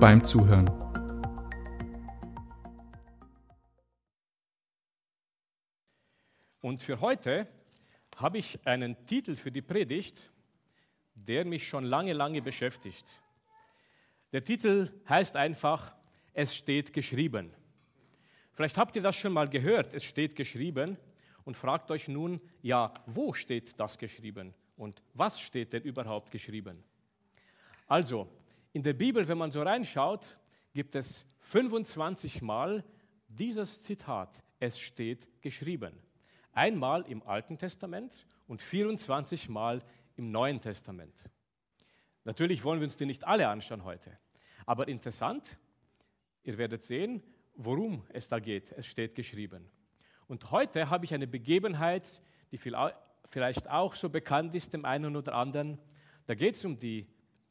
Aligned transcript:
beim 0.00 0.24
Zuhören. 0.24 0.66
Und 6.62 6.82
für 6.82 7.02
heute 7.02 7.46
habe 8.16 8.38
ich 8.38 8.58
einen 8.66 9.04
Titel 9.04 9.36
für 9.36 9.52
die 9.52 9.60
Predigt, 9.60 10.30
der 11.14 11.44
mich 11.44 11.68
schon 11.68 11.84
lange, 11.84 12.14
lange 12.14 12.40
beschäftigt. 12.40 13.20
Der 14.32 14.42
Titel 14.42 14.90
heißt 15.06 15.36
einfach, 15.36 15.92
es 16.32 16.56
steht 16.56 16.94
geschrieben. 16.94 17.52
Vielleicht 18.52 18.78
habt 18.78 18.96
ihr 18.96 19.02
das 19.02 19.16
schon 19.16 19.34
mal 19.34 19.50
gehört, 19.50 19.92
es 19.92 20.04
steht 20.04 20.34
geschrieben 20.34 20.96
und 21.44 21.58
fragt 21.58 21.90
euch 21.90 22.08
nun, 22.08 22.40
ja, 22.62 22.94
wo 23.04 23.34
steht 23.34 23.78
das 23.78 23.98
geschrieben 23.98 24.54
und 24.78 25.02
was 25.12 25.38
steht 25.38 25.74
denn 25.74 25.82
überhaupt 25.82 26.30
geschrieben? 26.30 26.82
Also, 27.86 28.28
in 28.72 28.82
der 28.82 28.92
Bibel, 28.92 29.26
wenn 29.26 29.38
man 29.38 29.50
so 29.50 29.62
reinschaut, 29.62 30.38
gibt 30.72 30.94
es 30.94 31.26
25 31.40 32.42
Mal 32.42 32.84
dieses 33.28 33.82
Zitat, 33.82 34.42
es 34.58 34.78
steht 34.78 35.28
geschrieben. 35.40 35.92
Einmal 36.52 37.02
im 37.08 37.22
Alten 37.22 37.58
Testament 37.58 38.26
und 38.46 38.60
24 38.60 39.48
Mal 39.48 39.82
im 40.16 40.30
Neuen 40.30 40.60
Testament. 40.60 41.24
Natürlich 42.24 42.62
wollen 42.64 42.80
wir 42.80 42.86
uns 42.86 42.96
die 42.96 43.06
nicht 43.06 43.26
alle 43.26 43.48
anschauen 43.48 43.84
heute, 43.84 44.18
aber 44.66 44.88
interessant, 44.88 45.58
ihr 46.42 46.58
werdet 46.58 46.84
sehen, 46.84 47.22
worum 47.54 48.04
es 48.10 48.28
da 48.28 48.38
geht. 48.38 48.72
Es 48.72 48.86
steht 48.86 49.14
geschrieben. 49.14 49.70
Und 50.26 50.50
heute 50.50 50.90
habe 50.90 51.04
ich 51.04 51.14
eine 51.14 51.26
Begebenheit, 51.26 52.22
die 52.52 52.58
vielleicht 52.58 53.68
auch 53.68 53.94
so 53.94 54.08
bekannt 54.08 54.54
ist 54.54 54.72
dem 54.72 54.84
einen 54.84 55.16
oder 55.16 55.34
anderen. 55.34 55.78
Da 56.26 56.34
geht 56.34 56.54
es 56.54 56.64
um 56.64 56.78
die 56.78 57.08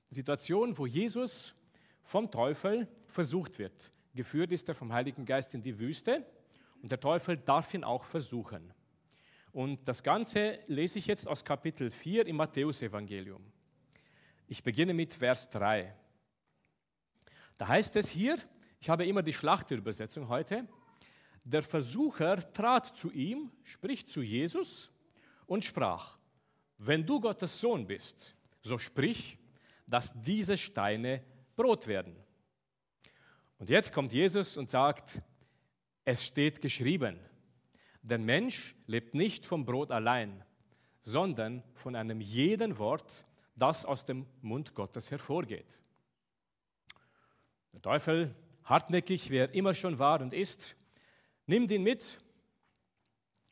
Situation, 0.10 0.78
wo 0.78 0.86
Jesus 0.86 1.56
vom 2.04 2.32
Teufel 2.32 2.88
versucht 3.08 3.60
wird. 3.60 3.92
Geführt 4.16 4.52
ist 4.52 4.68
er 4.68 4.76
vom 4.76 4.92
Heiligen 4.92 5.26
Geist 5.26 5.54
in 5.54 5.62
die 5.62 5.80
Wüste 5.80 6.26
und 6.82 6.92
der 6.92 7.00
Teufel 7.00 7.38
darf 7.38 7.74
ihn 7.74 7.84
auch 7.84 8.04
versuchen. 8.04 8.74
Und 9.52 9.88
das 9.88 10.04
Ganze 10.04 10.60
lese 10.68 11.00
ich 11.00 11.08
jetzt 11.08 11.28
aus 11.28 11.44
Kapitel 11.44 11.92
4 11.92 12.28
im 12.28 12.38
Matthäusevangelium. 12.38 13.44
Ich 14.48 14.64
beginne 14.64 14.94
mit 14.94 15.14
Vers 15.14 15.50
3. 15.50 15.96
Da 17.58 17.68
heißt 17.68 17.96
es 17.96 18.10
hier, 18.10 18.38
ich 18.80 18.90
habe 18.90 19.06
immer 19.06 19.22
die 19.22 19.34
Schlachterübersetzung 19.34 20.28
heute, 20.28 20.68
der 21.44 21.64
Versucher 21.64 22.38
trat 22.54 22.86
zu 22.98 23.12
ihm, 23.12 23.52
spricht 23.64 24.10
zu 24.10 24.22
Jesus 24.22 24.92
und 25.48 25.66
sprach, 25.66 26.18
wenn 26.78 27.06
du 27.06 27.20
Gottes 27.20 27.60
Sohn 27.60 27.88
bist, 27.88 28.36
so 28.62 28.78
sprich, 28.78 29.39
dass 29.90 30.14
diese 30.22 30.58
Steine 30.58 31.24
Brot 31.56 31.88
werden. 31.88 32.16
Und 33.58 33.70
jetzt 33.70 33.92
kommt 33.92 34.14
Jesus 34.14 34.56
und 34.56 34.70
sagt, 34.70 35.22
es 36.06 36.26
steht 36.26 36.62
geschrieben, 36.62 37.20
der 38.02 38.18
Mensch 38.18 38.76
lebt 38.88 39.14
nicht 39.14 39.46
vom 39.46 39.66
Brot 39.66 39.92
allein, 39.92 40.44
sondern 41.02 41.64
von 41.74 41.96
einem 41.96 42.22
jeden 42.22 42.78
Wort, 42.78 43.26
das 43.56 43.84
aus 43.86 44.06
dem 44.06 44.26
Mund 44.42 44.74
Gottes 44.74 45.12
hervorgeht. 45.12 45.82
Der 47.74 47.82
Teufel, 47.82 48.34
hartnäckig, 48.64 49.30
wer 49.30 49.54
immer 49.54 49.74
schon 49.74 50.00
war 50.00 50.22
und 50.22 50.34
ist, 50.34 50.76
nimmt 51.46 51.72
ihn 51.72 51.84
mit 51.84 52.20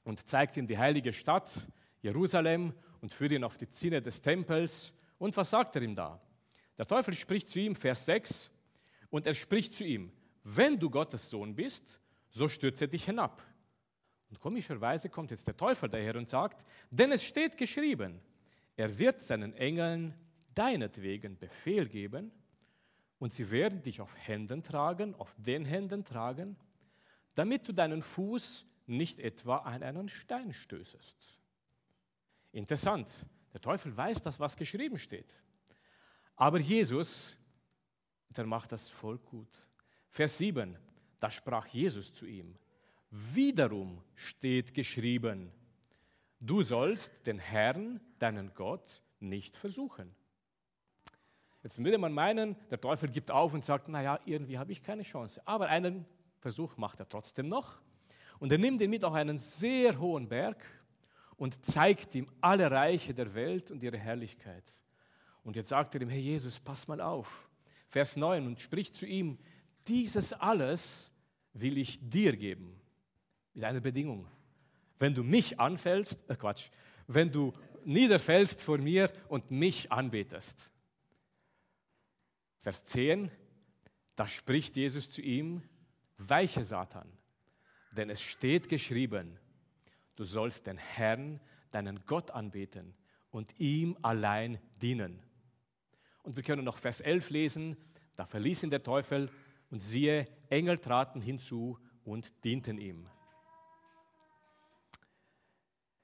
und 0.04 0.26
zeigt 0.26 0.56
ihm 0.56 0.68
die 0.68 0.78
heilige 0.78 1.12
Stadt, 1.12 1.52
Jerusalem, 2.02 2.74
und 3.02 3.14
führt 3.14 3.34
ihn 3.34 3.44
auf 3.44 3.58
die 3.58 3.70
Zinne 3.70 4.02
des 4.02 4.22
Tempels. 4.22 4.94
Und 5.20 5.36
was 5.36 5.50
sagt 5.50 5.76
er 5.76 5.82
ihm 5.82 5.96
da? 5.96 6.20
Der 6.78 6.86
Teufel 6.86 7.14
spricht 7.14 7.50
zu 7.50 7.60
ihm, 7.60 7.76
Vers 7.76 8.06
6, 8.06 8.50
und 9.10 9.26
er 9.26 9.34
spricht 9.34 9.74
zu 9.74 9.84
ihm, 9.84 10.12
wenn 10.44 10.80
du 10.80 10.90
Gottes 10.90 11.30
Sohn 11.30 11.56
bist, 11.56 12.00
so 12.30 12.48
stürze 12.48 12.88
dich 12.88 13.06
hinab. 13.06 13.44
Und 14.30 14.40
komischerweise 14.40 15.10
kommt 15.10 15.32
jetzt 15.32 15.48
der 15.48 15.56
Teufel 15.56 15.90
daher 15.90 16.16
und 16.16 16.30
sagt, 16.30 16.66
denn 16.92 17.12
es 17.12 17.24
steht 17.24 17.58
geschrieben, 17.58 18.20
er 18.76 18.98
wird 18.98 19.22
seinen 19.22 19.54
Engeln 19.54 20.14
deinetwegen 20.54 21.38
Befehl 21.38 21.88
geben 21.88 22.32
und 23.20 23.34
sie 23.34 23.50
werden 23.50 23.82
dich 23.82 24.02
auf 24.02 24.14
Händen 24.16 24.64
tragen, 24.64 25.16
auf 25.16 25.36
den 25.38 25.66
Händen 25.66 26.04
tragen, 26.04 26.58
damit 27.36 27.68
du 27.68 27.74
deinen 27.74 28.02
Fuß 28.02 28.66
nicht 28.88 29.20
etwa 29.20 29.58
an 29.58 29.84
einen 29.84 30.10
Stein 30.10 30.54
stößest. 30.54 31.40
Interessant, 32.52 33.10
der 33.54 33.62
Teufel 33.62 33.96
weiß 33.96 34.22
das, 34.22 34.40
was 34.40 34.56
geschrieben 34.56 34.98
steht. 34.98 35.38
Aber 36.38 36.60
Jesus, 36.60 37.36
der 38.30 38.46
macht 38.46 38.72
das 38.72 38.90
voll 38.90 39.18
gut. 39.18 39.66
Vers 40.10 40.38
7, 40.38 40.78
da 41.20 41.30
sprach 41.32 41.66
Jesus 41.68 42.14
zu 42.14 42.26
ihm, 42.26 42.56
wiederum 43.10 44.04
steht 44.16 44.74
geschrieben, 44.74 45.52
du 46.40 46.62
sollst 46.62 47.26
den 47.26 47.40
Herrn, 47.40 48.00
deinen 48.20 48.54
Gott, 48.54 49.02
nicht 49.20 49.58
versuchen. 49.58 50.16
Jetzt 51.64 51.84
würde 51.84 51.98
man 51.98 52.14
meinen, 52.14 52.56
der 52.70 52.80
Teufel 52.80 53.10
gibt 53.10 53.32
auf 53.32 53.54
und 53.54 53.66
sagt, 53.66 53.90
naja, 53.90 54.20
irgendwie 54.26 54.60
habe 54.60 54.72
ich 54.72 54.84
keine 54.84 55.04
Chance. 55.04 55.42
Aber 55.46 55.68
einen 55.68 56.06
Versuch 56.40 56.78
macht 56.78 57.00
er 57.00 57.10
trotzdem 57.10 57.48
noch. 57.48 57.82
Und 58.40 58.52
er 58.52 58.60
nimmt 58.60 58.80
ihn 58.82 58.92
mit 58.92 59.04
auf 59.04 59.14
einen 59.14 59.40
sehr 59.40 60.00
hohen 60.00 60.30
Berg 60.30 60.64
und 61.36 61.66
zeigt 61.66 62.14
ihm 62.14 62.30
alle 62.42 62.70
Reiche 62.70 63.14
der 63.14 63.34
Welt 63.34 63.72
und 63.72 63.82
ihre 63.82 63.98
Herrlichkeit. 63.98 64.64
Und 65.48 65.56
jetzt 65.56 65.70
sagt 65.70 65.96
er 65.96 66.02
ihm, 66.02 66.10
hey 66.10 66.20
Jesus, 66.20 66.60
pass 66.60 66.90
mal 66.90 67.00
auf. 67.00 67.48
Vers 67.88 68.18
9 68.18 68.46
und 68.48 68.60
spricht 68.60 68.94
zu 68.96 69.06
ihm, 69.06 69.38
dieses 69.88 70.34
alles 70.34 71.10
will 71.54 71.78
ich 71.78 72.02
dir 72.02 72.36
geben. 72.36 72.78
Mit 73.54 73.64
einer 73.64 73.80
Bedingung. 73.80 74.28
Wenn 75.00 75.16
du 75.16 75.24
mich 75.24 75.58
anfällst, 75.58 76.20
äh 76.30 76.36
Quatsch, 76.36 76.70
wenn 77.08 77.32
du 77.32 77.54
niederfällst 77.86 78.62
vor 78.62 78.78
mir 78.78 79.10
und 79.30 79.50
mich 79.50 79.90
anbetest. 79.90 80.70
Vers 82.60 82.84
10, 82.84 83.32
da 84.18 84.28
spricht 84.28 84.76
Jesus 84.76 85.10
zu 85.10 85.22
ihm, 85.22 85.62
weiche 86.18 86.66
Satan, 86.66 87.10
denn 87.94 88.10
es 88.10 88.22
steht 88.22 88.68
geschrieben, 88.68 89.40
du 90.18 90.26
sollst 90.26 90.68
den 90.68 90.78
Herrn, 90.78 91.40
deinen 91.72 92.06
Gott 92.06 92.32
anbeten 92.32 92.94
und 93.32 93.58
ihm 93.62 93.98
allein 94.02 94.60
dienen. 94.82 95.24
Und 96.28 96.36
wir 96.36 96.44
können 96.44 96.66
noch 96.66 96.78
Vers 96.78 97.00
11 97.00 97.30
lesen, 97.30 97.78
da 98.18 98.26
verließ 98.26 98.64
ihn 98.64 98.70
der 98.70 98.84
Teufel 98.84 99.32
und 99.70 99.80
siehe, 99.80 100.28
Engel 100.50 100.78
traten 100.78 101.22
hinzu 101.22 101.80
und 102.04 102.44
dienten 102.44 102.78
ihm. 102.80 103.08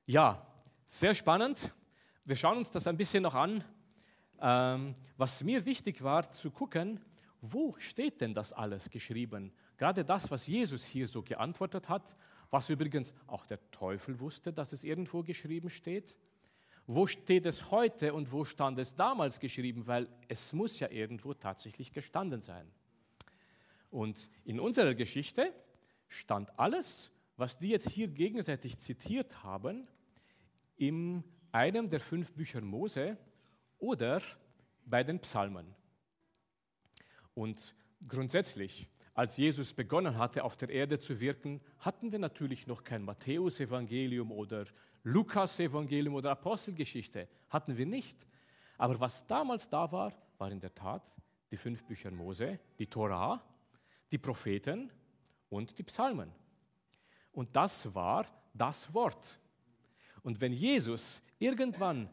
Ja, 0.05 0.47
sehr 0.87 1.13
spannend. 1.13 1.73
Wir 2.23 2.37
schauen 2.37 2.57
uns 2.57 2.71
das 2.71 2.87
ein 2.87 2.95
bisschen 2.95 3.23
noch 3.23 3.35
an. 3.35 3.65
Ähm, 4.39 4.95
was 5.17 5.43
mir 5.43 5.65
wichtig 5.65 6.01
war 6.01 6.31
zu 6.31 6.51
gucken, 6.51 7.01
wo 7.41 7.75
steht 7.77 8.21
denn 8.21 8.33
das 8.33 8.53
alles 8.53 8.89
geschrieben? 8.89 9.51
Gerade 9.75 10.05
das, 10.05 10.31
was 10.31 10.47
Jesus 10.47 10.85
hier 10.85 11.09
so 11.09 11.21
geantwortet 11.21 11.89
hat, 11.89 12.15
was 12.49 12.69
übrigens 12.69 13.13
auch 13.27 13.45
der 13.45 13.59
Teufel 13.71 14.21
wusste, 14.21 14.53
dass 14.53 14.71
es 14.71 14.85
irgendwo 14.85 15.21
geschrieben 15.21 15.69
steht. 15.69 16.15
Wo 16.85 17.07
steht 17.07 17.45
es 17.45 17.71
heute 17.71 18.13
und 18.13 18.31
wo 18.31 18.43
stand 18.43 18.77
es 18.77 18.95
damals 18.95 19.39
geschrieben? 19.39 19.87
Weil 19.87 20.07
es 20.27 20.51
muss 20.51 20.79
ja 20.79 20.89
irgendwo 20.89 21.33
tatsächlich 21.33 21.93
gestanden 21.93 22.41
sein. 22.41 22.69
Und 23.89 24.29
in 24.43 24.59
unserer 24.59 24.93
Geschichte 24.93 25.53
stand 26.07 26.57
alles, 26.59 27.11
was 27.37 27.57
die 27.57 27.69
jetzt 27.69 27.89
hier 27.89 28.07
gegenseitig 28.07 28.77
zitiert 28.77 29.43
haben, 29.43 29.87
in 30.75 31.23
einem 31.51 31.89
der 31.89 31.99
fünf 31.99 32.33
Bücher 32.33 32.61
Mose 32.61 33.17
oder 33.79 34.21
bei 34.85 35.03
den 35.03 35.19
Psalmen. 35.19 35.73
Und 37.33 37.75
grundsätzlich, 38.07 38.87
als 39.13 39.37
Jesus 39.37 39.73
begonnen 39.73 40.17
hatte, 40.17 40.43
auf 40.43 40.57
der 40.57 40.69
Erde 40.69 40.99
zu 40.99 41.19
wirken, 41.19 41.61
hatten 41.79 42.11
wir 42.11 42.19
natürlich 42.19 42.67
noch 42.67 42.83
kein 42.83 43.03
Matthäusevangelium 43.03 44.31
oder 44.31 44.65
Lukas-Evangelium 45.03 46.15
oder 46.15 46.31
Apostelgeschichte 46.31 47.27
hatten 47.49 47.77
wir 47.77 47.85
nicht. 47.85 48.17
Aber 48.77 48.99
was 48.99 49.25
damals 49.27 49.69
da 49.69 49.91
war, 49.91 50.13
war 50.37 50.51
in 50.51 50.59
der 50.59 50.73
Tat 50.73 51.13
die 51.51 51.57
fünf 51.57 51.83
Bücher 51.83 52.11
Mose, 52.11 52.59
die 52.79 52.87
Torah, 52.87 53.41
die 54.11 54.17
Propheten 54.17 54.91
und 55.49 55.77
die 55.77 55.83
Psalmen. 55.83 56.31
Und 57.31 57.55
das 57.55 57.93
war 57.93 58.25
das 58.53 58.93
Wort. 58.93 59.39
Und 60.23 60.39
wenn 60.39 60.53
Jesus 60.53 61.21
irgendwann 61.37 62.09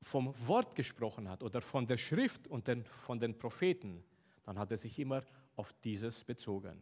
vom 0.00 0.34
Wort 0.46 0.74
gesprochen 0.74 1.28
hat 1.28 1.42
oder 1.42 1.60
von 1.60 1.86
der 1.86 1.96
Schrift 1.96 2.46
und 2.48 2.68
den, 2.68 2.84
von 2.84 3.18
den 3.18 3.38
Propheten, 3.38 4.02
dann 4.44 4.58
hat 4.58 4.70
er 4.70 4.76
sich 4.76 4.98
immer 4.98 5.22
auf 5.56 5.72
dieses 5.84 6.24
bezogen. 6.24 6.80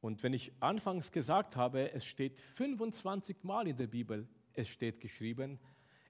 Und 0.00 0.22
wenn 0.22 0.34
ich 0.34 0.52
anfangs 0.60 1.10
gesagt 1.10 1.56
habe, 1.56 1.92
es 1.92 2.06
steht 2.06 2.40
25 2.40 3.42
Mal 3.42 3.66
in 3.66 3.76
der 3.76 3.86
Bibel, 3.86 4.28
es 4.52 4.68
steht 4.68 5.00
geschrieben, 5.00 5.58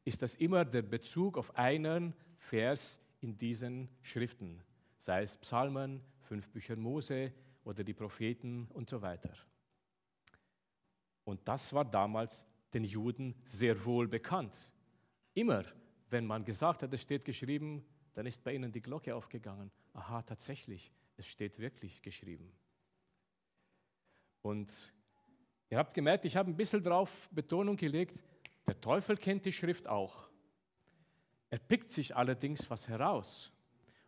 ist 0.05 0.23
das 0.23 0.35
immer 0.37 0.65
der 0.65 0.83
Bezug 0.83 1.39
auf 1.39 1.57
einen 1.57 2.15
Vers 2.39 3.01
in 3.21 3.37
diesen 3.37 3.89
Schriften, 4.03 4.63
sei 4.99 5.23
es 5.23 5.37
Psalmen, 5.39 6.01
fünf 6.21 6.49
Bücher 6.51 6.77
Mose 6.77 7.33
oder 7.65 7.83
die 7.83 7.95
Propheten 7.95 8.69
und 8.73 8.89
so 8.89 9.03
weiter. 9.03 9.33
Und 11.25 11.47
das 11.49 11.73
war 11.73 11.85
damals 11.85 12.47
den 12.73 12.85
Juden 12.85 13.35
sehr 13.45 13.85
wohl 13.85 14.07
bekannt. 14.07 14.73
Immer, 15.35 15.65
wenn 16.09 16.25
man 16.25 16.45
gesagt 16.45 16.83
hat, 16.83 16.93
es 16.93 17.03
steht 17.03 17.25
geschrieben, 17.25 17.85
dann 18.15 18.27
ist 18.27 18.43
bei 18.45 18.55
ihnen 18.55 18.71
die 18.71 18.81
Glocke 18.81 19.15
aufgegangen. 19.15 19.71
Aha, 19.93 20.23
tatsächlich, 20.23 20.93
es 21.17 21.27
steht 21.27 21.59
wirklich 21.59 22.01
geschrieben. 22.01 22.53
Und 24.47 24.73
ihr 25.71 25.79
habt 25.79 25.93
gemerkt, 25.93 26.25
ich 26.25 26.37
habe 26.37 26.49
ein 26.49 26.57
bisschen 26.57 26.81
darauf 26.81 27.29
Betonung 27.33 27.77
gelegt, 27.77 28.23
der 28.65 28.81
Teufel 28.81 29.17
kennt 29.17 29.45
die 29.45 29.51
Schrift 29.53 29.89
auch. 29.89 30.29
Er 31.51 31.59
pickt 31.59 31.89
sich 31.89 32.15
allerdings 32.15 32.71
was 32.71 32.87
heraus 32.87 33.53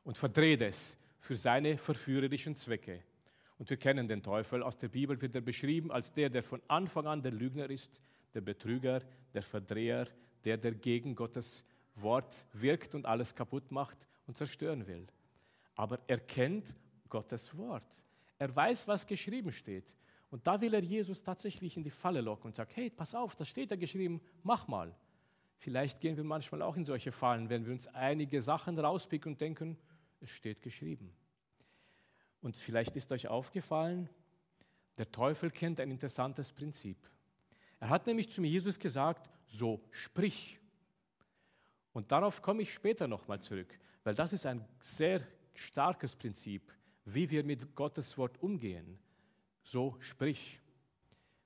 und 0.04 0.16
verdreht 0.16 0.62
es 0.62 0.96
für 1.16 1.34
seine 1.34 1.76
verführerischen 1.76 2.54
Zwecke. 2.54 3.02
Und 3.58 3.68
wir 3.68 3.78
kennen 3.78 4.06
den 4.06 4.22
Teufel. 4.22 4.62
Aus 4.62 4.78
der 4.78 4.86
Bibel 4.86 5.20
wird 5.20 5.34
er 5.34 5.40
beschrieben 5.40 5.90
als 5.90 6.12
der, 6.12 6.30
der 6.30 6.44
von 6.44 6.62
Anfang 6.68 7.08
an 7.08 7.20
der 7.20 7.32
Lügner 7.32 7.68
ist, 7.68 8.00
der 8.32 8.40
Betrüger, 8.40 9.02
der 9.34 9.42
Verdreher, 9.42 10.06
der, 10.44 10.56
der 10.56 10.72
gegen 10.72 11.16
Gottes 11.16 11.64
Wort 11.96 12.46
wirkt 12.52 12.94
und 12.94 13.06
alles 13.06 13.34
kaputt 13.34 13.72
macht 13.72 13.98
und 14.28 14.36
zerstören 14.36 14.86
will. 14.86 15.08
Aber 15.74 15.98
er 16.06 16.20
kennt 16.20 16.76
Gottes 17.08 17.56
Wort. 17.56 18.04
Er 18.38 18.54
weiß, 18.54 18.86
was 18.86 19.04
geschrieben 19.04 19.50
steht. 19.50 19.92
Und 20.30 20.46
da 20.46 20.60
will 20.60 20.74
er 20.74 20.82
Jesus 20.82 21.22
tatsächlich 21.22 21.76
in 21.76 21.84
die 21.84 21.90
Falle 21.90 22.20
locken 22.20 22.48
und 22.48 22.54
sagt, 22.54 22.76
hey, 22.76 22.90
pass 22.90 23.14
auf, 23.14 23.34
da 23.34 23.44
steht 23.44 23.70
da 23.70 23.76
geschrieben, 23.76 24.20
mach 24.42 24.68
mal. 24.68 24.94
Vielleicht 25.56 26.00
gehen 26.00 26.16
wir 26.16 26.24
manchmal 26.24 26.62
auch 26.62 26.76
in 26.76 26.84
solche 26.84 27.12
Fallen, 27.12 27.48
wenn 27.48 27.64
wir 27.64 27.72
uns 27.72 27.88
einige 27.88 28.42
Sachen 28.42 28.78
rauspicken 28.78 29.32
und 29.32 29.40
denken, 29.40 29.78
es 30.20 30.30
steht 30.30 30.62
geschrieben. 30.62 31.12
Und 32.40 32.56
vielleicht 32.56 32.94
ist 32.96 33.10
euch 33.10 33.26
aufgefallen, 33.28 34.08
der 34.98 35.10
Teufel 35.10 35.50
kennt 35.50 35.80
ein 35.80 35.90
interessantes 35.90 36.52
Prinzip. 36.52 36.98
Er 37.80 37.88
hat 37.88 38.06
nämlich 38.06 38.30
zu 38.30 38.42
Jesus 38.42 38.78
gesagt, 38.78 39.30
so 39.46 39.80
sprich. 39.90 40.58
Und 41.92 42.12
darauf 42.12 42.42
komme 42.42 42.62
ich 42.62 42.72
später 42.72 43.08
nochmal 43.08 43.40
zurück, 43.40 43.78
weil 44.04 44.14
das 44.14 44.32
ist 44.32 44.46
ein 44.46 44.64
sehr 44.80 45.22
starkes 45.54 46.14
Prinzip, 46.14 46.72
wie 47.04 47.30
wir 47.30 47.42
mit 47.42 47.74
Gottes 47.74 48.16
Wort 48.18 48.40
umgehen. 48.42 48.98
So 49.68 49.96
sprich. 50.00 50.58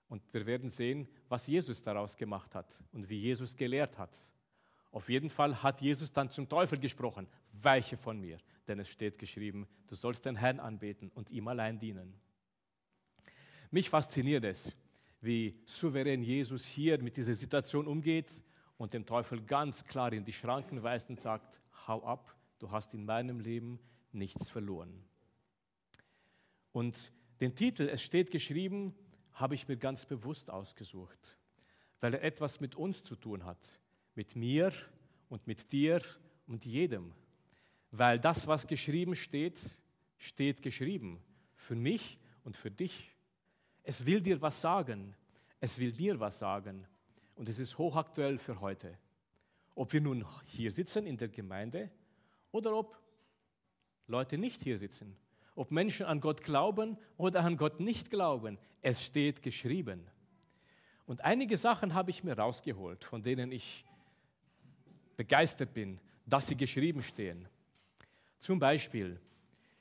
Und 0.07 0.23
wir 0.33 0.47
werden 0.47 0.71
sehen, 0.71 1.09
was 1.29 1.49
Jesus 1.49 1.83
daraus 1.83 2.17
gemacht 2.17 2.55
hat 2.55 2.73
und 2.93 3.09
wie 3.09 3.19
Jesus 3.19 3.57
gelehrt 3.57 3.99
hat. 3.99 4.17
Auf 4.93 5.09
jeden 5.09 5.29
Fall 5.29 5.61
hat 5.61 5.81
Jesus 5.81 6.13
dann 6.13 6.31
zum 6.31 6.49
Teufel 6.49 6.79
gesprochen, 6.79 7.27
weiche 7.53 7.97
von 7.97 8.21
mir, 8.21 8.39
denn 8.69 8.79
es 8.79 8.89
steht 8.89 9.19
geschrieben, 9.19 9.67
du 9.89 9.97
sollst 9.97 10.25
den 10.25 10.37
Herrn 10.37 10.61
anbeten 10.61 11.11
und 11.17 11.33
ihm 11.33 11.49
allein 11.49 11.81
dienen. 11.81 12.15
Mich 13.73 13.91
fasziniert 13.91 14.45
es, 14.45 14.71
wie 15.21 15.61
souverän 15.65 16.23
Jesus 16.23 16.65
hier 16.65 17.03
mit 17.03 17.17
dieser 17.17 17.35
Situation 17.35 17.89
umgeht 17.89 18.31
und 18.77 18.95
dem 18.95 19.05
Teufel 19.05 19.43
ganz 19.43 19.85
klar 19.85 20.13
in 20.13 20.25
die 20.25 20.33
Schranken 20.33 20.85
weist 20.85 21.11
und 21.11 21.19
sagt, 21.19 21.61
hau 21.89 22.05
ab, 22.05 22.37
du 22.61 22.71
hast 22.71 22.95
in 22.95 23.05
meinem 23.05 23.41
Leben 23.41 23.81
nichts 24.13 24.49
verloren. 24.49 25.03
Und 26.71 27.13
den 27.43 27.56
Titel, 27.56 27.89
es 27.89 28.00
steht 28.03 28.31
geschrieben, 28.31 28.94
habe 29.33 29.56
ich 29.56 29.67
mir 29.67 29.77
ganz 29.77 30.06
bewusst 30.06 30.49
ausgesucht, 30.49 31.37
weil 32.00 32.15
er 32.15 32.23
etwas 32.23 32.61
mit 32.61 32.77
uns 32.77 33.03
zu 33.03 33.17
tun 33.17 33.44
hat, 33.44 33.59
mit 34.15 34.37
mir 34.37 34.73
und 35.29 35.44
mit 35.49 35.73
dir 35.73 36.00
und 36.47 36.65
jedem. 36.65 37.12
Weil 37.91 38.21
das, 38.21 38.47
was 38.47 38.69
geschrieben 38.69 39.17
steht, 39.17 39.61
steht 40.19 40.62
geschrieben. 40.62 41.21
Für 41.56 41.75
mich 41.75 42.17
und 42.44 42.56
für 42.56 42.71
dich. 42.71 43.11
Es 43.83 44.06
will 44.06 44.21
dir 44.21 44.41
was 44.41 44.61
sagen. 44.61 45.17
Es 45.59 45.79
will 45.79 45.93
mir 45.94 46.21
was 46.21 46.39
sagen. 46.39 46.87
Und 47.35 47.49
es 47.49 47.59
ist 47.59 47.77
hochaktuell 47.77 48.39
für 48.39 48.61
heute. 48.61 48.97
Ob 49.75 49.93
wir 49.93 50.00
nun 50.00 50.25
hier 50.44 50.71
sitzen 50.71 51.06
in 51.06 51.17
der 51.17 51.29
Gemeinde 51.29 51.91
oder 52.53 52.77
ob 52.77 52.97
Leute 54.06 54.39
nicht 54.39 54.62
hier 54.62 54.79
sitzen. 54.79 55.17
Ob 55.55 55.71
Menschen 55.71 56.07
an 56.07 56.21
Gott 56.21 56.43
glauben 56.43 56.97
oder 57.17 57.41
an 57.45 57.57
Gott 57.57 57.81
nicht 57.81 58.11
glauben. 58.11 58.59
Es 58.81 59.05
steht 59.05 59.43
geschrieben. 59.43 60.07
Und 61.07 61.23
einige 61.23 61.57
Sachen 61.57 61.95
habe 61.95 62.11
ich 62.11 62.25
mir 62.25 62.39
rausgeholt, 62.39 63.05
von 63.05 63.23
denen 63.23 63.53
ich 63.53 63.85
begeistert 65.17 65.75
bin, 65.75 66.01
dass 66.27 66.47
sie 66.47 66.57
geschrieben 66.57 67.03
stehen. 67.03 67.49
Zum 68.39 68.59
Beispiel 68.59 69.21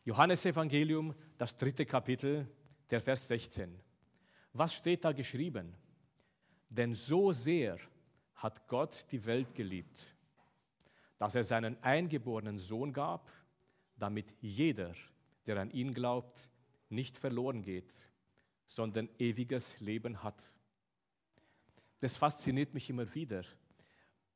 Johannes 0.04 0.46
Evangelium, 0.46 1.16
das 1.38 1.56
dritte 1.56 1.86
Kapitel, 1.86 2.48
der 2.90 3.02
Vers 3.02 3.28
16. 3.28 3.80
Was 4.54 4.74
steht 4.74 5.06
da 5.06 5.12
geschrieben? 5.12 5.74
Denn 6.70 6.94
so 6.94 7.32
sehr 7.32 7.78
hat 8.36 8.68
Gott 8.68 9.06
die 9.12 9.24
Welt 9.26 9.54
geliebt, 9.54 10.16
dass 11.18 11.36
er 11.36 11.44
seinen 11.44 11.82
eingeborenen 11.84 12.58
Sohn 12.58 12.92
gab, 12.92 13.30
damit 13.98 14.34
jeder, 14.42 14.94
der 15.46 15.58
an 15.58 15.72
ihn 15.72 15.94
glaubt, 15.94 16.50
nicht 16.90 17.18
verloren 17.18 17.62
geht, 17.62 17.94
sondern 18.66 19.10
ewiges 19.18 19.80
Leben 19.80 20.24
hat. 20.24 20.54
Das 22.00 22.18
fasziniert 22.18 22.74
mich 22.74 22.90
immer 22.90 23.14
wieder. 23.14 23.44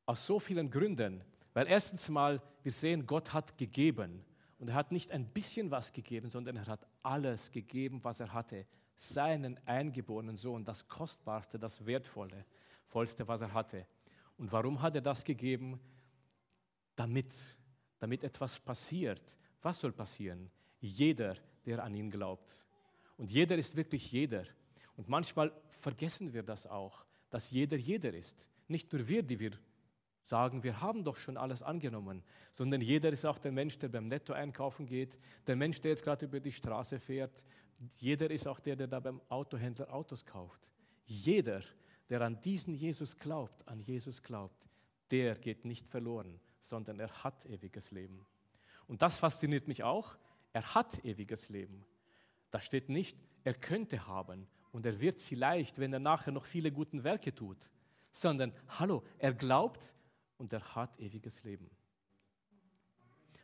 Aus 0.04 0.26
so 0.26 0.38
vielen 0.38 0.70
Gründen. 0.70 1.22
Weil 1.52 1.66
erstens 1.68 2.08
mal, 2.08 2.40
wir 2.62 2.72
sehen, 2.72 3.06
Gott 3.06 3.32
hat 3.32 3.56
gegeben. 3.56 4.24
Und 4.58 4.68
er 4.68 4.74
hat 4.74 4.92
nicht 4.92 5.10
ein 5.10 5.26
bisschen 5.26 5.70
was 5.70 5.92
gegeben, 5.92 6.30
sondern 6.30 6.56
er 6.56 6.66
hat 6.66 6.86
alles 7.02 7.50
gegeben, 7.50 8.02
was 8.04 8.20
er 8.20 8.32
hatte 8.32 8.66
seinen 8.96 9.58
eingeborenen 9.66 10.38
Sohn, 10.38 10.64
das 10.64 10.88
Kostbarste, 10.88 11.58
das 11.58 11.84
Wertvolle, 11.84 12.46
Vollste, 12.86 13.28
was 13.28 13.42
er 13.42 13.52
hatte. 13.52 13.86
Und 14.38 14.50
warum 14.52 14.80
hat 14.80 14.94
er 14.94 15.02
das 15.02 15.24
gegeben? 15.24 15.78
Damit, 16.94 17.32
damit 17.98 18.24
etwas 18.24 18.58
passiert. 18.58 19.36
Was 19.60 19.80
soll 19.80 19.92
passieren? 19.92 20.50
Jeder, 20.86 21.36
der 21.64 21.82
an 21.82 21.94
ihn 21.94 22.10
glaubt. 22.10 22.64
Und 23.16 23.30
jeder 23.30 23.56
ist 23.56 23.76
wirklich 23.76 24.10
jeder. 24.12 24.44
Und 24.96 25.08
manchmal 25.08 25.52
vergessen 25.68 26.32
wir 26.32 26.42
das 26.42 26.66
auch, 26.66 27.04
dass 27.30 27.50
jeder 27.50 27.76
jeder 27.76 28.14
ist. 28.14 28.48
Nicht 28.68 28.92
nur 28.92 29.06
wir, 29.08 29.22
die 29.22 29.38
wir 29.38 29.52
sagen, 30.22 30.62
wir 30.62 30.80
haben 30.80 31.04
doch 31.04 31.16
schon 31.16 31.36
alles 31.36 31.62
angenommen, 31.62 32.22
sondern 32.50 32.80
jeder 32.80 33.10
ist 33.10 33.24
auch 33.24 33.38
der 33.38 33.52
Mensch, 33.52 33.78
der 33.78 33.88
beim 33.88 34.06
Netto 34.06 34.32
einkaufen 34.32 34.86
geht, 34.86 35.18
der 35.46 35.54
Mensch, 35.54 35.80
der 35.80 35.92
jetzt 35.92 36.02
gerade 36.02 36.26
über 36.26 36.40
die 36.40 36.52
Straße 36.52 36.98
fährt, 36.98 37.44
jeder 38.00 38.30
ist 38.30 38.48
auch 38.48 38.58
der, 38.58 38.74
der 38.74 38.86
da 38.88 39.00
beim 39.00 39.20
Autohändler 39.28 39.92
Autos 39.92 40.24
kauft. 40.24 40.70
Jeder, 41.04 41.62
der 42.08 42.22
an 42.22 42.40
diesen 42.40 42.74
Jesus 42.74 43.16
glaubt, 43.16 43.66
an 43.68 43.80
Jesus 43.80 44.22
glaubt, 44.22 44.66
der 45.10 45.36
geht 45.36 45.64
nicht 45.64 45.88
verloren, 45.88 46.40
sondern 46.60 46.98
er 46.98 47.22
hat 47.22 47.46
ewiges 47.46 47.92
Leben. 47.92 48.26
Und 48.88 49.02
das 49.02 49.18
fasziniert 49.18 49.68
mich 49.68 49.84
auch. 49.84 50.16
Er 50.56 50.74
hat 50.74 51.04
ewiges 51.04 51.50
Leben. 51.50 51.84
Da 52.50 52.62
steht 52.62 52.88
nicht, 52.88 53.18
er 53.44 53.52
könnte 53.52 54.06
haben 54.06 54.46
und 54.72 54.86
er 54.86 55.00
wird 55.02 55.20
vielleicht, 55.20 55.78
wenn 55.78 55.92
er 55.92 55.98
nachher 55.98 56.32
noch 56.32 56.46
viele 56.46 56.72
gute 56.72 57.04
Werke 57.04 57.34
tut, 57.34 57.58
sondern 58.10 58.54
hallo, 58.66 59.04
er 59.18 59.34
glaubt 59.34 59.94
und 60.38 60.54
er 60.54 60.74
hat 60.74 60.98
ewiges 60.98 61.44
Leben. 61.44 61.68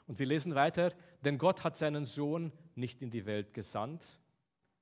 Und 0.06 0.20
wir 0.20 0.24
lesen 0.24 0.54
weiter, 0.54 0.90
denn 1.22 1.36
Gott 1.36 1.64
hat 1.64 1.76
seinen 1.76 2.06
Sohn 2.06 2.50
nicht 2.76 3.02
in 3.02 3.10
die 3.10 3.26
Welt 3.26 3.52
gesandt, 3.52 4.18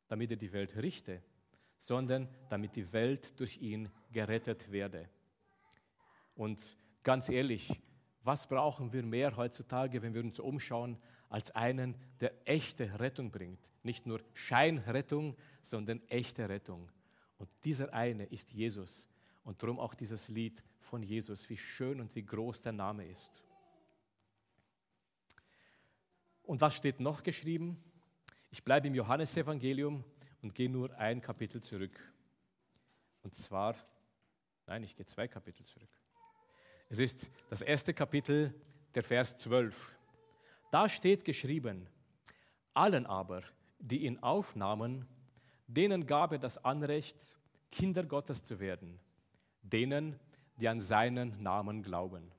damit 0.07 0.31
er 0.31 0.37
die 0.37 0.53
Welt 0.53 0.77
richte, 0.77 1.25
sondern 1.79 2.29
damit 2.49 2.77
die 2.77 2.93
Welt 2.93 3.41
durch 3.41 3.59
ihn 3.61 3.91
gerettet 4.13 4.71
werde. 4.71 5.11
Und 6.37 6.77
ganz 7.03 7.29
ehrlich, 7.29 7.83
was 8.23 8.47
brauchen 8.47 8.93
wir 8.93 9.03
mehr 9.03 9.37
heutzutage, 9.37 10.01
wenn 10.01 10.15
wir 10.15 10.23
uns 10.23 10.39
umschauen, 10.39 10.97
als 11.31 11.51
einen, 11.53 11.97
der 12.21 12.33
echte 12.47 13.01
Rettung 13.01 13.31
bringt? 13.31 13.61
Nicht 13.83 14.05
nur 14.05 14.21
Scheinrettung, 14.35 15.37
sondern 15.63 16.03
echte 16.09 16.49
Rettung. 16.49 16.91
Und 17.39 17.49
dieser 17.65 17.95
eine 17.95 18.25
ist 18.25 18.53
Jesus. 18.53 19.09
Und 19.45 19.63
darum 19.63 19.79
auch 19.79 19.95
dieses 19.95 20.29
Lied 20.29 20.63
von 20.81 21.03
Jesus, 21.03 21.49
wie 21.49 21.57
schön 21.57 22.01
und 22.01 22.15
wie 22.15 22.25
groß 22.25 22.61
der 22.61 22.73
Name 22.73 23.07
ist. 23.07 23.43
Und 26.43 26.61
was 26.61 26.77
steht 26.77 27.01
noch 27.01 27.23
geschrieben? 27.23 27.83
Ich 28.51 28.63
bleibe 28.63 28.89
im 28.89 28.95
Johannesevangelium 28.95 30.05
und 30.43 30.55
gehe 30.55 30.69
nur 30.69 30.95
ein 30.99 31.21
Kapitel 31.21 31.63
zurück. 31.63 31.99
Und 33.23 33.37
zwar, 33.37 33.77
nein, 34.67 34.83
ich 34.83 34.97
gehe 34.97 35.07
zwei 35.07 35.29
Kapitel 35.29 35.65
zurück. 35.65 35.91
Es 36.89 36.99
ist 36.99 37.31
das 37.49 37.63
erste 37.63 37.95
Kapitel, 37.95 38.53
der 38.95 39.05
Vers 39.05 39.37
12. 39.37 39.97
Da 40.71 40.89
steht 40.89 41.25
geschrieben, 41.25 41.89
allen 42.75 43.07
aber, 43.07 43.43
die 43.79 44.07
ihn 44.07 44.19
aufnahmen, 44.21 45.07
denen 45.67 46.07
gab 46.07 46.33
er 46.33 46.39
das 46.39 46.65
Anrecht, 46.65 47.17
Kinder 47.71 48.05
Gottes 48.05 48.43
zu 48.43 48.61
werden, 48.61 49.01
denen, 49.63 50.19
die 50.57 50.69
an 50.69 50.81
seinen 50.81 51.43
Namen 51.43 51.83
glauben. 51.83 52.31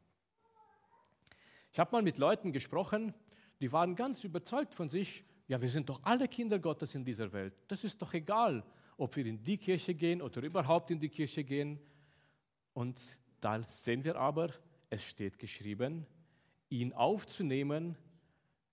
Ich 1.72 1.80
habe 1.80 1.92
mal 1.92 2.02
mit 2.02 2.18
Leuten 2.18 2.52
gesprochen, 2.52 3.14
die 3.60 3.72
waren 3.72 3.96
ganz 3.96 4.24
überzeugt 4.24 4.74
von 4.74 4.90
sich, 4.90 5.24
ja, 5.48 5.60
wir 5.60 5.70
sind 5.70 5.90
doch 5.90 6.00
alle 6.04 6.28
Kinder 6.28 6.60
Gottes 6.60 6.96
in 6.96 7.04
dieser 7.04 7.32
Welt. 7.34 7.54
Das 7.68 7.84
ist 7.84 8.02
doch 8.02 8.14
egal, 8.14 8.64
ob 8.98 9.16
wir 9.16 9.26
in 9.26 9.42
die 9.42 9.58
Kirche 9.58 9.94
gehen 9.94 10.22
oder 10.22 10.42
überhaupt 10.42 10.92
in 10.92 11.00
die 11.00 11.10
Kirche 11.10 11.44
gehen. 11.44 11.80
Und 12.74 13.00
da 13.40 13.62
sehen 13.64 14.04
wir 14.04 14.16
aber, 14.16 14.52
es 14.90 15.04
steht 15.04 15.40
geschrieben, 15.40 16.06
ihn 16.70 16.94
aufzunehmen 16.94 17.98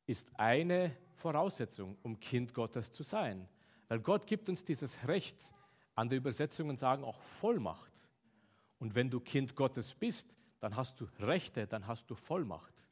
ist 0.08 0.32
eine 0.40 0.96
Voraussetzung, 1.14 1.96
um 2.02 2.18
Kind 2.18 2.54
Gottes 2.54 2.90
zu 2.90 3.02
sein. 3.02 3.46
Weil 3.88 4.00
Gott 4.00 4.26
gibt 4.26 4.48
uns 4.48 4.64
dieses 4.64 5.06
Recht, 5.06 5.36
an 5.94 6.08
der 6.08 6.18
Übersetzungen 6.18 6.76
sagen 6.76 7.04
auch 7.04 7.20
Vollmacht. 7.22 7.92
Und 8.78 8.94
wenn 8.94 9.10
du 9.10 9.20
Kind 9.20 9.54
Gottes 9.54 9.94
bist, 9.94 10.34
dann 10.60 10.76
hast 10.76 11.00
du 11.00 11.06
Rechte, 11.20 11.66
dann 11.66 11.86
hast 11.86 12.08
du 12.10 12.14
Vollmacht. 12.14 12.86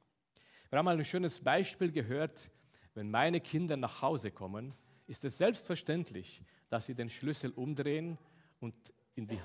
Wir 0.69 0.79
haben 0.79 0.85
mal 0.85 0.99
ein 0.99 1.05
schönes 1.05 1.41
Beispiel 1.41 1.91
gehört, 1.91 2.51
wenn 2.95 3.11
meine 3.11 3.41
Kinder 3.41 3.77
nach 3.77 4.03
Hause 4.03 4.31
kommen, 4.31 4.75
ist 5.07 5.25
es 5.25 5.39
selbstverständlich, 5.39 6.43
dass 6.69 6.87
sie 6.87 6.95
den 6.95 7.09
Schlüssel 7.09 7.51
umdrehen 7.53 8.19
und 8.61 8.75
in 9.15 9.27
die 9.27 9.41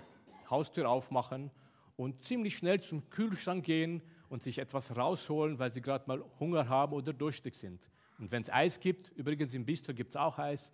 Haustür 0.50 0.90
aufmachen 0.90 1.51
und 1.96 2.24
ziemlich 2.24 2.58
schnell 2.58 2.82
zum 2.82 3.10
Kühlschrank 3.10 3.63
gehen 3.63 4.01
und 4.31 4.41
sich 4.41 4.59
etwas 4.59 4.95
rausholen, 4.95 5.59
weil 5.59 5.73
sie 5.73 5.81
gerade 5.81 6.05
mal 6.07 6.23
Hunger 6.39 6.69
haben 6.69 6.93
oder 6.93 7.11
durstig 7.11 7.53
sind. 7.53 7.81
Und 8.17 8.31
wenn 8.31 8.41
es 8.41 8.50
Eis 8.50 8.79
gibt, 8.79 9.09
übrigens 9.09 9.53
im 9.53 9.65
Bistro 9.65 9.93
gibt 9.93 10.11
es 10.11 10.15
auch 10.15 10.39
Eis, 10.39 10.71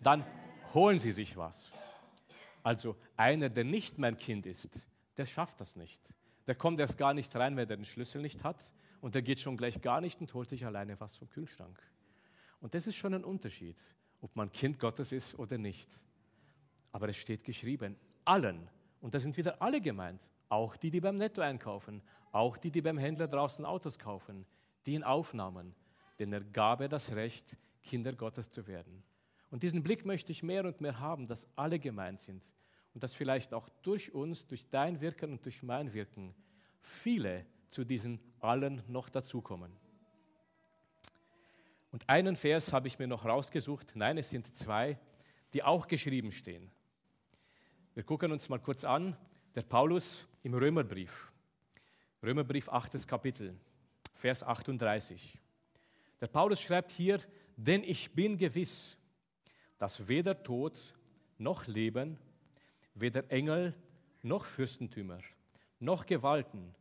dann 0.00 0.24
holen 0.74 1.00
sie 1.00 1.10
sich 1.10 1.36
was. 1.36 1.72
Also 2.62 2.94
einer, 3.16 3.48
der 3.48 3.64
nicht 3.64 3.98
mein 3.98 4.16
Kind 4.16 4.46
ist, 4.46 4.86
der 5.16 5.26
schafft 5.26 5.60
das 5.60 5.74
nicht. 5.74 6.00
Der 6.46 6.54
kommt 6.54 6.78
erst 6.78 6.98
gar 6.98 7.12
nicht 7.12 7.34
rein, 7.34 7.56
wenn 7.56 7.68
er 7.68 7.76
den 7.76 7.84
Schlüssel 7.84 8.22
nicht 8.22 8.44
hat. 8.44 8.62
Und 9.00 9.16
der 9.16 9.22
geht 9.22 9.40
schon 9.40 9.56
gleich 9.56 9.80
gar 9.80 10.00
nicht 10.00 10.20
und 10.20 10.32
holt 10.32 10.48
sich 10.48 10.64
alleine 10.64 11.00
was 11.00 11.16
vom 11.16 11.28
Kühlschrank. 11.30 11.82
Und 12.60 12.74
das 12.74 12.86
ist 12.86 12.94
schon 12.94 13.12
ein 13.12 13.24
Unterschied, 13.24 13.78
ob 14.20 14.36
man 14.36 14.52
Kind 14.52 14.78
Gottes 14.78 15.10
ist 15.10 15.36
oder 15.36 15.58
nicht. 15.58 15.90
Aber 16.92 17.08
es 17.08 17.16
steht 17.16 17.42
geschrieben, 17.42 17.96
allen, 18.24 18.68
und 19.00 19.14
da 19.14 19.18
sind 19.18 19.36
wieder 19.36 19.60
alle 19.60 19.80
gemeint, 19.80 20.30
auch 20.48 20.76
die, 20.76 20.90
die 20.90 21.00
beim 21.00 21.16
Netto 21.16 21.40
einkaufen, 21.40 22.02
auch 22.32 22.56
die, 22.56 22.70
die 22.70 22.82
beim 22.82 22.98
Händler 22.98 23.28
draußen 23.28 23.64
Autos 23.64 23.98
kaufen, 23.98 24.46
die 24.86 24.94
ihn 24.94 25.04
aufnahmen, 25.04 25.74
denn 26.18 26.32
er 26.32 26.42
gab 26.42 26.80
er 26.80 26.88
das 26.88 27.12
Recht, 27.12 27.56
Kinder 27.82 28.12
Gottes 28.12 28.50
zu 28.50 28.66
werden. 28.66 29.02
Und 29.50 29.62
diesen 29.62 29.82
Blick 29.82 30.04
möchte 30.04 30.32
ich 30.32 30.42
mehr 30.42 30.64
und 30.64 30.80
mehr 30.80 31.00
haben, 31.00 31.26
dass 31.26 31.48
alle 31.56 31.78
gemeint 31.78 32.20
sind 32.20 32.44
und 32.94 33.02
dass 33.02 33.14
vielleicht 33.14 33.52
auch 33.52 33.68
durch 33.82 34.12
uns, 34.14 34.46
durch 34.46 34.68
dein 34.68 35.00
Wirken 35.00 35.32
und 35.32 35.44
durch 35.44 35.62
mein 35.62 35.92
Wirken 35.92 36.34
viele 36.82 37.46
zu 37.68 37.84
diesen 37.84 38.20
allen 38.40 38.82
noch 38.88 39.08
dazukommen. 39.08 39.72
Und 41.92 42.08
einen 42.08 42.36
Vers 42.36 42.72
habe 42.72 42.86
ich 42.86 42.98
mir 42.98 43.08
noch 43.08 43.24
rausgesucht, 43.24 43.92
nein, 43.94 44.18
es 44.18 44.30
sind 44.30 44.56
zwei, 44.56 44.98
die 45.52 45.62
auch 45.62 45.88
geschrieben 45.88 46.30
stehen. 46.30 46.70
Wir 47.94 48.04
gucken 48.04 48.30
uns 48.30 48.48
mal 48.48 48.60
kurz 48.60 48.84
an, 48.84 49.16
der 49.54 49.62
Paulus 49.62 50.26
im 50.44 50.54
Römerbrief, 50.54 51.29
Römerbrief 52.22 52.68
8. 52.68 53.08
Kapitel, 53.08 53.56
Vers 54.12 54.42
38. 54.42 55.38
Der 56.20 56.26
Paulus 56.26 56.60
schreibt 56.60 56.90
hier, 56.90 57.18
denn 57.56 57.82
ich 57.82 58.10
bin 58.10 58.36
gewiss, 58.36 58.98
dass 59.78 60.06
weder 60.06 60.42
Tod 60.42 60.78
noch 61.38 61.66
Leben, 61.66 62.18
weder 62.92 63.30
Engel 63.30 63.74
noch 64.22 64.44
Fürstentümer, 64.44 65.20
noch 65.78 66.04
Gewalten, 66.04 66.74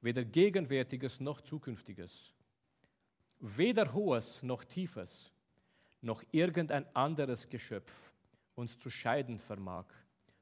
weder 0.00 0.24
Gegenwärtiges 0.24 1.20
noch 1.20 1.40
Zukünftiges, 1.40 2.34
weder 3.38 3.92
Hohes 3.92 4.42
noch 4.42 4.64
Tiefes, 4.64 5.30
noch 6.00 6.24
irgendein 6.32 6.84
anderes 6.96 7.48
Geschöpf 7.48 8.12
uns 8.56 8.76
zu 8.76 8.90
scheiden 8.90 9.38
vermag 9.38 9.86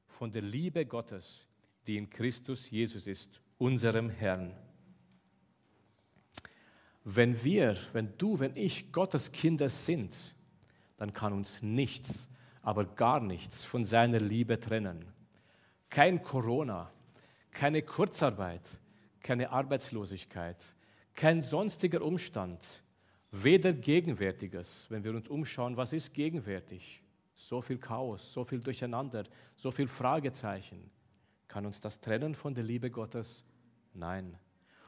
von 0.07 0.31
der 0.31 0.41
Liebe 0.41 0.87
Gottes, 0.87 1.47
die 1.85 1.97
in 1.97 2.09
Christus 2.09 2.71
Jesus 2.71 3.05
ist, 3.05 3.43
unserem 3.59 4.09
Herrn. 4.09 4.55
Wenn 7.03 7.43
wir, 7.43 7.77
wenn 7.93 8.17
du, 8.17 8.39
wenn 8.39 8.55
ich 8.55 8.91
Gottes 8.91 9.31
Kinder 9.31 9.69
sind, 9.69 10.15
dann 10.97 11.13
kann 11.13 11.33
uns 11.33 11.61
nichts, 11.61 12.29
aber 12.61 12.85
gar 12.85 13.19
nichts 13.19 13.63
von 13.65 13.85
seiner 13.85 14.19
Liebe 14.19 14.59
trennen. 14.59 15.05
Kein 15.89 16.23
Corona, 16.23 16.91
keine 17.51 17.81
Kurzarbeit, 17.81 18.79
keine 19.21 19.51
Arbeitslosigkeit, 19.51 20.57
kein 21.13 21.41
sonstiger 21.41 22.01
Umstand, 22.01 22.83
weder 23.31 23.73
Gegenwärtiges, 23.73 24.87
wenn 24.89 25.03
wir 25.03 25.13
uns 25.13 25.29
umschauen, 25.29 25.77
was 25.77 25.93
ist 25.93 26.13
gegenwärtig? 26.13 27.01
So 27.35 27.61
viel 27.61 27.77
Chaos, 27.77 28.33
so 28.33 28.43
viel 28.43 28.59
Durcheinander, 28.59 29.23
so 29.55 29.71
viel 29.71 29.87
Fragezeichen. 29.87 30.89
Kann 31.47 31.65
uns 31.65 31.79
das 31.79 31.99
trennen 31.99 32.35
von 32.35 32.53
der 32.53 32.63
Liebe 32.63 32.91
Gottes? 32.91 33.43
Nein. 33.93 34.37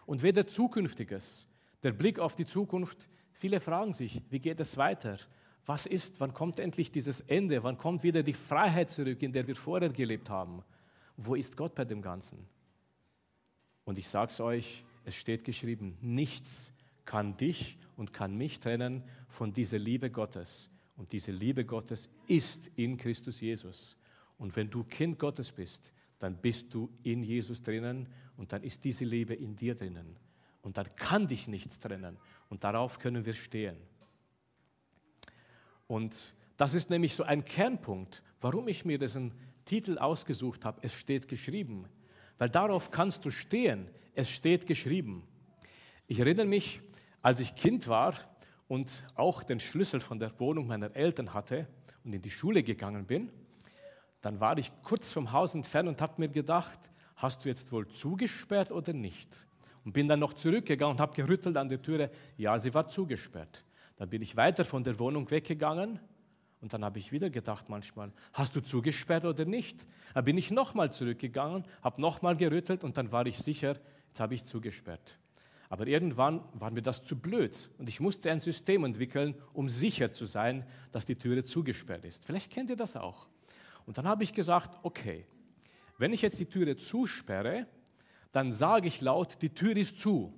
Und 0.06 0.24
weder 0.24 0.48
Zukünftiges, 0.48 1.48
der 1.84 1.92
Blick 1.92 2.20
auf 2.20 2.36
die 2.36 2.46
Zukunft, 2.46 3.10
viele 3.32 3.60
fragen 3.60 3.94
sich, 3.94 4.22
wie 4.30 4.40
geht 4.40 4.60
es 4.60 4.78
weiter? 4.78 5.18
Was 5.66 5.86
ist, 5.86 6.20
wann 6.20 6.34
kommt 6.34 6.60
endlich 6.60 6.92
dieses 6.92 7.22
Ende? 7.22 7.64
Wann 7.64 7.78
kommt 7.78 8.04
wieder 8.04 8.24
die 8.24 8.34
Freiheit 8.34 8.90
zurück, 8.90 9.22
in 9.22 9.32
der 9.32 9.48
wir 9.48 9.56
vorher 9.56 9.90
gelebt 9.90 10.30
haben? 10.30 10.64
Wo 11.18 11.36
ist 11.36 11.56
Gott 11.56 11.76
bei 11.76 11.86
dem 11.86 12.02
Ganzen? 12.02 12.48
Und 13.84 13.98
ich 13.98 14.08
sage 14.08 14.32
es 14.32 14.40
euch, 14.40 14.84
es 15.06 15.16
steht 15.16 15.44
geschrieben, 15.44 15.98
nichts 16.02 16.72
kann 17.06 17.38
dich 17.38 17.78
und 17.96 18.14
kann 18.14 18.36
mich 18.38 18.60
trennen 18.60 19.04
von 19.28 19.54
dieser 19.54 19.80
Liebe 19.80 20.10
Gottes. 20.10 20.70
Und 20.96 21.12
diese 21.12 21.32
Liebe 21.32 21.66
Gottes 21.66 22.10
ist 22.28 22.72
in 22.76 22.98
Christus 22.98 23.42
Jesus. 23.42 23.98
Und 24.38 24.56
wenn 24.56 24.70
du 24.70 24.84
Kind 24.84 25.20
Gottes 25.20 25.52
bist, 25.52 25.94
dann 26.22 26.36
bist 26.36 26.74
du 26.74 26.90
in 27.04 27.24
Jesus 27.24 27.64
drinnen 27.64 28.08
und 28.38 28.54
dann 28.54 28.64
ist 28.64 28.84
diese 28.84 29.06
Liebe 29.06 29.34
in 29.34 29.56
dir 29.56 29.76
drinnen. 29.76 30.16
Und 30.62 30.78
dann 30.78 30.96
kann 30.96 31.28
dich 31.28 31.48
nichts 31.48 31.80
trennen. 31.80 32.18
Und 32.50 32.64
darauf 32.64 33.00
können 33.00 33.26
wir 33.26 33.34
stehen. 33.34 33.78
Und 35.88 36.36
das 36.58 36.76
ist 36.76 36.92
nämlich 36.92 37.16
so 37.16 37.24
ein 37.24 37.44
Kernpunkt, 37.44 38.22
warum 38.40 38.68
ich 38.68 38.86
mir 38.86 39.00
diesen 39.00 39.34
Titel 39.66 39.98
ausgesucht 39.98 40.64
habe. 40.64 40.80
Es 40.84 40.94
steht 40.94 41.28
geschrieben. 41.28 41.88
Weil 42.38 42.50
darauf 42.50 42.92
kannst 42.92 43.26
du 43.26 43.32
stehen. 43.32 43.90
Es 44.14 44.30
steht 44.30 44.68
geschrieben. 44.68 45.24
Ich 46.08 46.20
erinnere 46.20 46.46
mich, 46.46 46.82
als 47.24 47.40
ich 47.40 47.56
Kind 47.56 47.88
war 47.88 48.14
und 48.68 49.04
auch 49.16 49.44
den 49.44 49.60
Schlüssel 49.60 50.00
von 50.00 50.20
der 50.20 50.40
Wohnung 50.40 50.68
meiner 50.68 50.96
Eltern 50.96 51.34
hatte 51.34 51.68
und 52.04 52.14
in 52.14 52.22
die 52.22 52.30
Schule 52.30 52.62
gegangen 52.62 53.06
bin, 53.06 53.32
dann 54.22 54.40
war 54.40 54.58
ich 54.58 54.72
kurz 54.84 55.12
vom 55.12 55.32
Haus 55.32 55.56
entfernt 55.56 55.90
und 55.90 56.02
habe 56.02 56.14
mir 56.18 56.30
gedacht, 56.30 56.80
hast 57.16 57.44
du 57.44 57.50
jetzt 57.50 57.72
wohl 57.72 57.88
zugesperrt 57.88 58.72
oder 58.72 58.94
nicht? 58.94 59.30
Und 59.84 59.94
bin 59.94 60.08
dann 60.08 60.20
noch 60.20 60.34
zurückgegangen 60.34 60.96
und 60.96 61.02
habe 61.02 61.14
gerüttelt 61.14 61.58
an 61.58 61.70
der 61.70 61.82
Türe, 61.82 62.12
ja, 62.38 62.60
sie 62.60 62.74
war 62.74 62.88
zugesperrt. 62.88 63.64
Dann 63.98 64.10
bin 64.10 64.22
ich 64.22 64.36
weiter 64.36 64.64
von 64.64 64.84
der 64.84 65.00
Wohnung 65.00 65.30
weggegangen 65.30 66.00
und 66.62 66.74
dann 66.74 66.86
habe 66.86 67.00
ich 67.00 67.12
wieder 67.12 67.32
gedacht 67.32 67.70
manchmal, 67.70 68.12
hast 68.34 68.56
du 68.56 68.62
zugesperrt 68.62 69.26
oder 69.26 69.46
nicht? 69.46 69.88
Dann 70.14 70.24
bin 70.24 70.38
ich 70.38 70.52
nochmal 70.52 70.94
zurückgegangen, 70.94 71.66
habe 71.82 72.00
nochmal 72.00 72.38
gerüttelt 72.38 72.84
und 72.84 72.98
dann 72.98 73.12
war 73.12 73.26
ich 73.26 73.40
sicher, 73.40 73.78
jetzt 74.08 74.20
habe 74.20 74.36
ich 74.36 74.46
zugesperrt. 74.46 75.18
Aber 75.70 75.88
irgendwann 75.88 76.44
war 76.54 76.70
mir 76.70 76.82
das 76.82 77.04
zu 77.04 77.18
blöd 77.18 77.70
und 77.80 77.90
ich 77.90 78.00
musste 78.00 78.30
ein 78.30 78.40
System 78.40 78.84
entwickeln, 78.84 79.36
um 79.54 79.70
sicher 79.70 80.14
zu 80.14 80.26
sein, 80.26 80.66
dass 80.92 81.06
die 81.06 81.16
Türe 81.16 81.44
zugesperrt 81.44 82.06
ist. 82.06 82.26
Vielleicht 82.26 82.52
kennt 82.52 82.70
ihr 82.70 82.76
das 82.76 82.96
auch. 82.96 83.28
Und 83.86 83.98
dann 83.98 84.08
habe 84.08 84.24
ich 84.24 84.34
gesagt, 84.34 84.78
okay, 84.84 85.26
wenn 85.98 86.14
ich 86.14 86.22
jetzt 86.22 86.40
die 86.40 86.46
Türe 86.46 86.76
zusperre, 86.76 87.68
dann 88.32 88.54
sage 88.54 88.88
ich 88.88 89.02
laut, 89.02 89.42
die 89.42 89.54
Tür 89.54 89.76
ist 89.76 90.00
zu. 90.00 90.34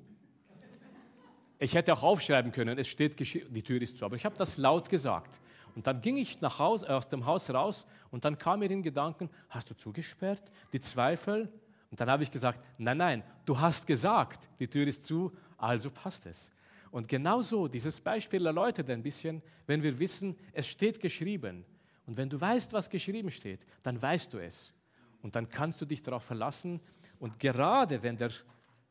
Ich 1.60 1.76
hätte 1.76 1.94
auch 1.94 2.04
aufschreiben 2.04 2.52
können, 2.52 2.78
es 2.78 2.88
steht, 2.88 3.20
die 3.20 3.64
Tür 3.64 3.82
ist 3.82 3.98
zu, 3.98 4.06
aber 4.06 4.16
ich 4.16 4.26
habe 4.26 4.36
das 4.36 4.58
laut 4.58 4.90
gesagt. 4.90 5.40
Und 5.76 5.88
dann 5.88 6.02
ging 6.02 6.18
ich 6.18 6.42
nach 6.42 6.60
Haus, 6.60 6.84
aus 6.84 7.08
dem 7.08 7.26
Haus 7.26 7.50
raus 7.50 7.86
und 8.12 8.26
dann 8.26 8.38
kam 8.38 8.60
mir 8.60 8.68
den 8.68 8.84
Gedanken, 8.84 9.30
hast 9.50 9.70
du 9.70 9.76
zugesperrt? 9.76 10.44
Die 10.72 10.80
Zweifel? 10.80 11.52
Und 11.90 12.02
dann 12.02 12.10
habe 12.10 12.24
ich 12.24 12.32
gesagt, 12.32 12.60
nein, 12.78 12.98
nein, 12.98 13.24
du 13.46 13.60
hast 13.60 13.88
gesagt, 13.88 14.50
die 14.60 14.68
Tür 14.68 14.88
ist 14.88 15.06
zu, 15.06 15.32
also 15.58 15.90
passt 15.90 16.26
es. 16.26 16.52
Und 16.92 17.08
genauso, 17.08 17.68
dieses 17.68 18.02
Beispiel 18.02 18.46
erläutert 18.46 18.90
ein 18.90 19.02
bisschen, 19.02 19.42
wenn 19.66 19.82
wir 19.82 19.98
wissen, 19.98 20.36
es 20.52 20.68
steht 20.68 21.00
geschrieben. 21.00 21.66
Und 22.06 22.18
wenn 22.18 22.30
du 22.30 22.40
weißt, 22.40 22.74
was 22.74 22.90
geschrieben 22.90 23.32
steht, 23.32 23.66
dann 23.82 24.02
weißt 24.02 24.34
du 24.34 24.40
es. 24.40 24.74
Und 25.22 25.36
dann 25.36 25.50
kannst 25.50 25.80
du 25.82 25.86
dich 25.86 26.04
darauf 26.04 26.24
verlassen. 26.24 26.82
Und 27.20 27.40
gerade 27.40 28.04
wenn 28.04 28.18
der 28.18 28.32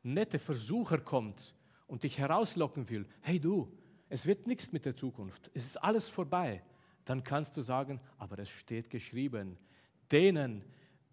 nette 0.03 0.39
Versucher 0.39 0.99
kommt 0.99 1.55
und 1.87 2.03
dich 2.05 2.19
herauslocken 2.19 2.89
will, 2.89 3.07
hey 3.21 3.39
du, 3.39 3.71
es 4.09 4.27
wird 4.27 4.47
nichts 4.47 4.73
mit 4.73 4.85
der 4.85 4.97
Zukunft, 4.97 5.51
es 5.55 5.65
ist 5.65 5.77
alles 5.83 6.09
vorbei, 6.09 6.63
dann 7.05 7.25
kannst 7.25 7.57
du 7.57 7.63
sagen, 7.63 8.01
aber 8.19 8.39
es 8.39 8.49
steht 8.49 8.91
geschrieben, 8.91 9.59
denen, 10.11 10.65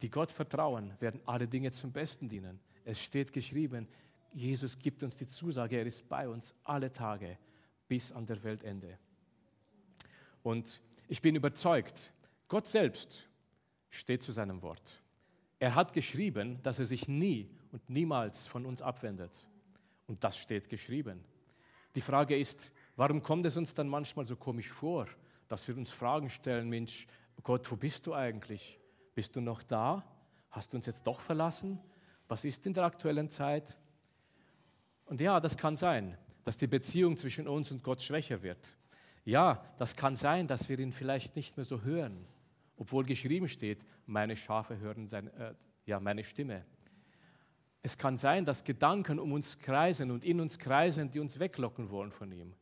die 0.01 0.09
Gott 0.09 0.31
vertrauen, 0.31 0.93
werden 0.99 1.21
alle 1.25 1.47
Dinge 1.47 1.71
zum 1.71 1.91
Besten 1.91 2.29
dienen. 2.29 2.59
Es 2.85 3.01
steht 3.01 3.33
geschrieben, 3.33 3.87
Jesus 4.33 4.77
gibt 4.77 5.03
uns 5.03 5.17
die 5.17 5.27
Zusage, 5.27 5.77
er 5.77 5.85
ist 5.85 6.07
bei 6.07 6.29
uns 6.29 6.55
alle 6.63 6.91
Tage 6.91 7.37
bis 7.87 8.11
an 8.11 8.25
der 8.25 8.41
Weltende. 8.43 8.97
Und 10.43 10.81
ich 11.09 11.21
bin 11.21 11.35
überzeugt, 11.35 12.13
Gott 12.47 12.67
selbst 12.67 13.27
steht 13.89 14.23
zu 14.23 14.31
seinem 14.31 14.61
Wort. 14.61 15.01
Er 15.57 15.75
hat 15.75 15.91
geschrieben, 15.91 16.61
dass 16.63 16.79
er 16.79 16.85
sich 16.85 17.07
nie 17.07 17.49
und 17.71 17.89
niemals 17.89 18.47
von 18.47 18.65
uns 18.65 18.81
abwendet. 18.81 19.31
Und 20.07 20.23
das 20.23 20.37
steht 20.37 20.69
geschrieben. 20.69 21.23
Die 21.95 22.01
Frage 22.01 22.37
ist, 22.37 22.71
warum 22.95 23.21
kommt 23.21 23.45
es 23.45 23.57
uns 23.57 23.73
dann 23.73 23.89
manchmal 23.89 24.25
so 24.25 24.35
komisch 24.35 24.71
vor, 24.71 25.07
dass 25.47 25.67
wir 25.67 25.75
uns 25.75 25.89
Fragen 25.89 26.29
stellen, 26.29 26.69
Mensch, 26.69 27.07
Gott, 27.41 27.69
wo 27.71 27.75
bist 27.75 28.05
du 28.05 28.13
eigentlich? 28.13 28.79
Bist 29.15 29.35
du 29.35 29.41
noch 29.41 29.63
da? 29.63 30.05
Hast 30.51 30.71
du 30.71 30.77
uns 30.77 30.85
jetzt 30.85 31.05
doch 31.05 31.19
verlassen? 31.19 31.79
Was 32.27 32.45
ist 32.45 32.65
in 32.67 32.73
der 32.73 32.83
aktuellen 32.83 33.29
Zeit? 33.29 33.75
Und 35.05 35.19
ja, 35.19 35.39
das 35.39 35.57
kann 35.57 35.75
sein, 35.75 36.17
dass 36.43 36.55
die 36.55 36.67
Beziehung 36.67 37.17
zwischen 37.17 37.47
uns 37.47 37.71
und 37.71 37.83
Gott 37.83 38.01
schwächer 38.03 38.43
wird. 38.43 38.75
Ja, 39.29 39.63
das 39.77 39.95
kann 39.95 40.15
sein, 40.15 40.47
dass 40.47 40.69
wir 40.69 40.79
ihn 40.79 40.91
vielleicht 40.91 41.35
nicht 41.35 41.55
mehr 41.55 41.63
so 41.63 41.83
hören, 41.83 42.25
obwohl 42.77 43.05
geschrieben 43.05 43.47
steht, 43.47 43.85
meine 44.07 44.35
Schafe 44.35 44.79
hören 44.79 45.05
sein, 45.05 45.27
äh, 45.35 45.53
ja, 45.85 45.99
meine 45.99 46.23
Stimme. 46.23 46.65
Es 47.83 47.95
kann 47.95 48.17
sein, 48.17 48.43
dass 48.43 48.63
Gedanken 48.63 49.19
um 49.19 49.31
uns 49.31 49.59
kreisen 49.59 50.09
und 50.09 50.25
in 50.25 50.41
uns 50.41 50.57
kreisen, 50.57 51.11
die 51.11 51.19
uns 51.19 51.37
weglocken 51.37 51.91
wollen 51.91 52.09
von 52.09 52.31
ihm. 52.31 52.55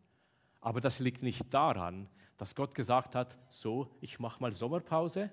Aber 0.60 0.82
das 0.82 1.00
liegt 1.00 1.24
nicht 1.24 1.54
daran, 1.54 2.10
dass 2.36 2.54
Gott 2.54 2.76
gesagt 2.76 3.16
hat, 3.16 3.38
so, 3.48 3.90
ich 4.02 4.20
mache 4.20 4.42
mal 4.42 4.52
Sommerpause, 4.52 5.32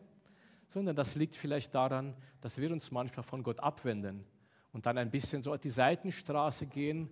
sondern 0.69 0.95
das 0.95 1.17
liegt 1.17 1.35
vielleicht 1.35 1.75
daran, 1.75 2.14
dass 2.43 2.59
wir 2.59 2.71
uns 2.71 2.93
manchmal 2.93 3.25
von 3.25 3.43
Gott 3.43 3.59
abwenden 3.59 4.25
und 4.71 4.87
dann 4.87 4.99
ein 4.99 5.11
bisschen 5.11 5.43
so 5.43 5.53
auf 5.53 5.59
die 5.59 5.69
Seitenstraße 5.69 6.67
gehen 6.67 7.11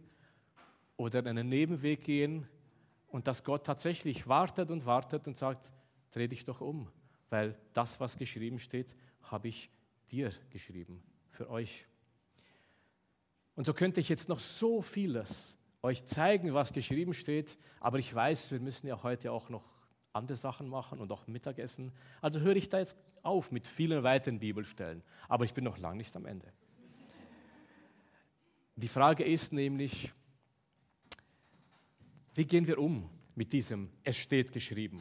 oder 0.97 1.27
einen 1.27 1.49
Nebenweg 1.49 2.05
gehen 2.05 2.47
und 3.13 3.29
dass 3.29 3.45
Gott 3.45 3.65
tatsächlich 3.65 4.27
wartet 4.27 4.71
und 4.71 4.87
wartet 4.87 5.29
und 5.29 5.37
sagt, 5.37 5.71
dreh 6.11 6.27
dich 6.27 6.45
doch 6.45 6.61
um, 6.61 6.89
weil 7.29 7.57
das, 7.75 8.01
was 8.01 8.17
geschrieben 8.17 8.59
steht, 8.59 8.97
habe 9.23 9.49
ich 9.49 9.71
dir 10.11 10.31
geschrieben, 10.51 11.03
für 11.31 11.49
euch. 11.49 11.87
Und 13.55 13.67
so 13.67 13.75
könnte 13.75 14.01
ich 14.01 14.09
jetzt 14.09 14.29
noch 14.29 14.39
so 14.39 14.81
vieles 14.81 15.59
euch 15.83 16.05
zeigen, 16.07 16.55
was 16.55 16.73
geschrieben 16.73 17.13
steht, 17.13 17.59
aber 17.81 17.99
ich 17.99 18.13
weiß, 18.13 18.51
wir 18.51 18.61
müssen 18.61 18.87
ja 18.87 19.03
heute 19.03 19.31
auch 19.31 19.51
noch 19.51 19.65
andere 20.15 20.39
Sachen 20.39 20.69
machen 20.69 20.99
und 20.99 21.13
auch 21.13 21.27
Mittagessen. 21.27 21.93
Also 22.23 22.41
höre 22.41 22.57
ich 22.57 22.71
da 22.71 22.79
jetzt 22.79 22.97
auf 23.23 23.53
mit 23.53 23.67
vielen 23.67 24.03
weiteren 24.03 24.39
Bibelstellen, 24.39 25.03
aber 25.29 25.45
ich 25.45 25.53
bin 25.53 25.65
noch 25.65 25.77
lange 25.77 25.99
nicht 25.99 26.17
am 26.17 26.25
Ende. 26.25 26.51
Die 28.77 28.89
Frage 28.89 29.25
ist 29.25 29.53
nämlich, 29.53 30.13
wie 32.35 32.45
gehen 32.45 32.67
wir 32.67 32.79
um 32.79 33.09
mit 33.35 33.53
diesem 33.53 33.91
Es 34.05 34.17
steht 34.17 34.53
geschrieben? 34.53 35.01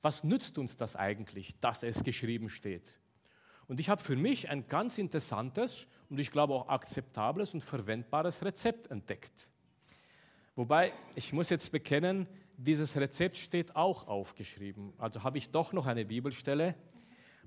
Was 0.00 0.24
nützt 0.24 0.58
uns 0.58 0.76
das 0.76 0.96
eigentlich, 0.96 1.58
dass 1.60 1.82
es 1.82 2.02
geschrieben 2.02 2.48
steht? 2.48 2.98
Und 3.68 3.80
ich 3.80 3.88
habe 3.88 4.02
für 4.02 4.16
mich 4.16 4.48
ein 4.48 4.66
ganz 4.68 4.98
interessantes 4.98 5.86
und 6.10 6.18
ich 6.18 6.30
glaube 6.30 6.54
auch 6.54 6.68
akzeptables 6.68 7.54
und 7.54 7.64
verwendbares 7.64 8.44
Rezept 8.44 8.90
entdeckt. 8.90 9.48
Wobei, 10.56 10.92
ich 11.14 11.32
muss 11.32 11.50
jetzt 11.50 11.70
bekennen, 11.72 12.26
dieses 12.56 12.96
Rezept 12.96 13.36
steht 13.36 13.74
auch 13.76 14.08
aufgeschrieben. 14.08 14.92
Also 14.98 15.22
habe 15.22 15.38
ich 15.38 15.50
doch 15.50 15.72
noch 15.72 15.86
eine 15.86 16.04
Bibelstelle, 16.04 16.74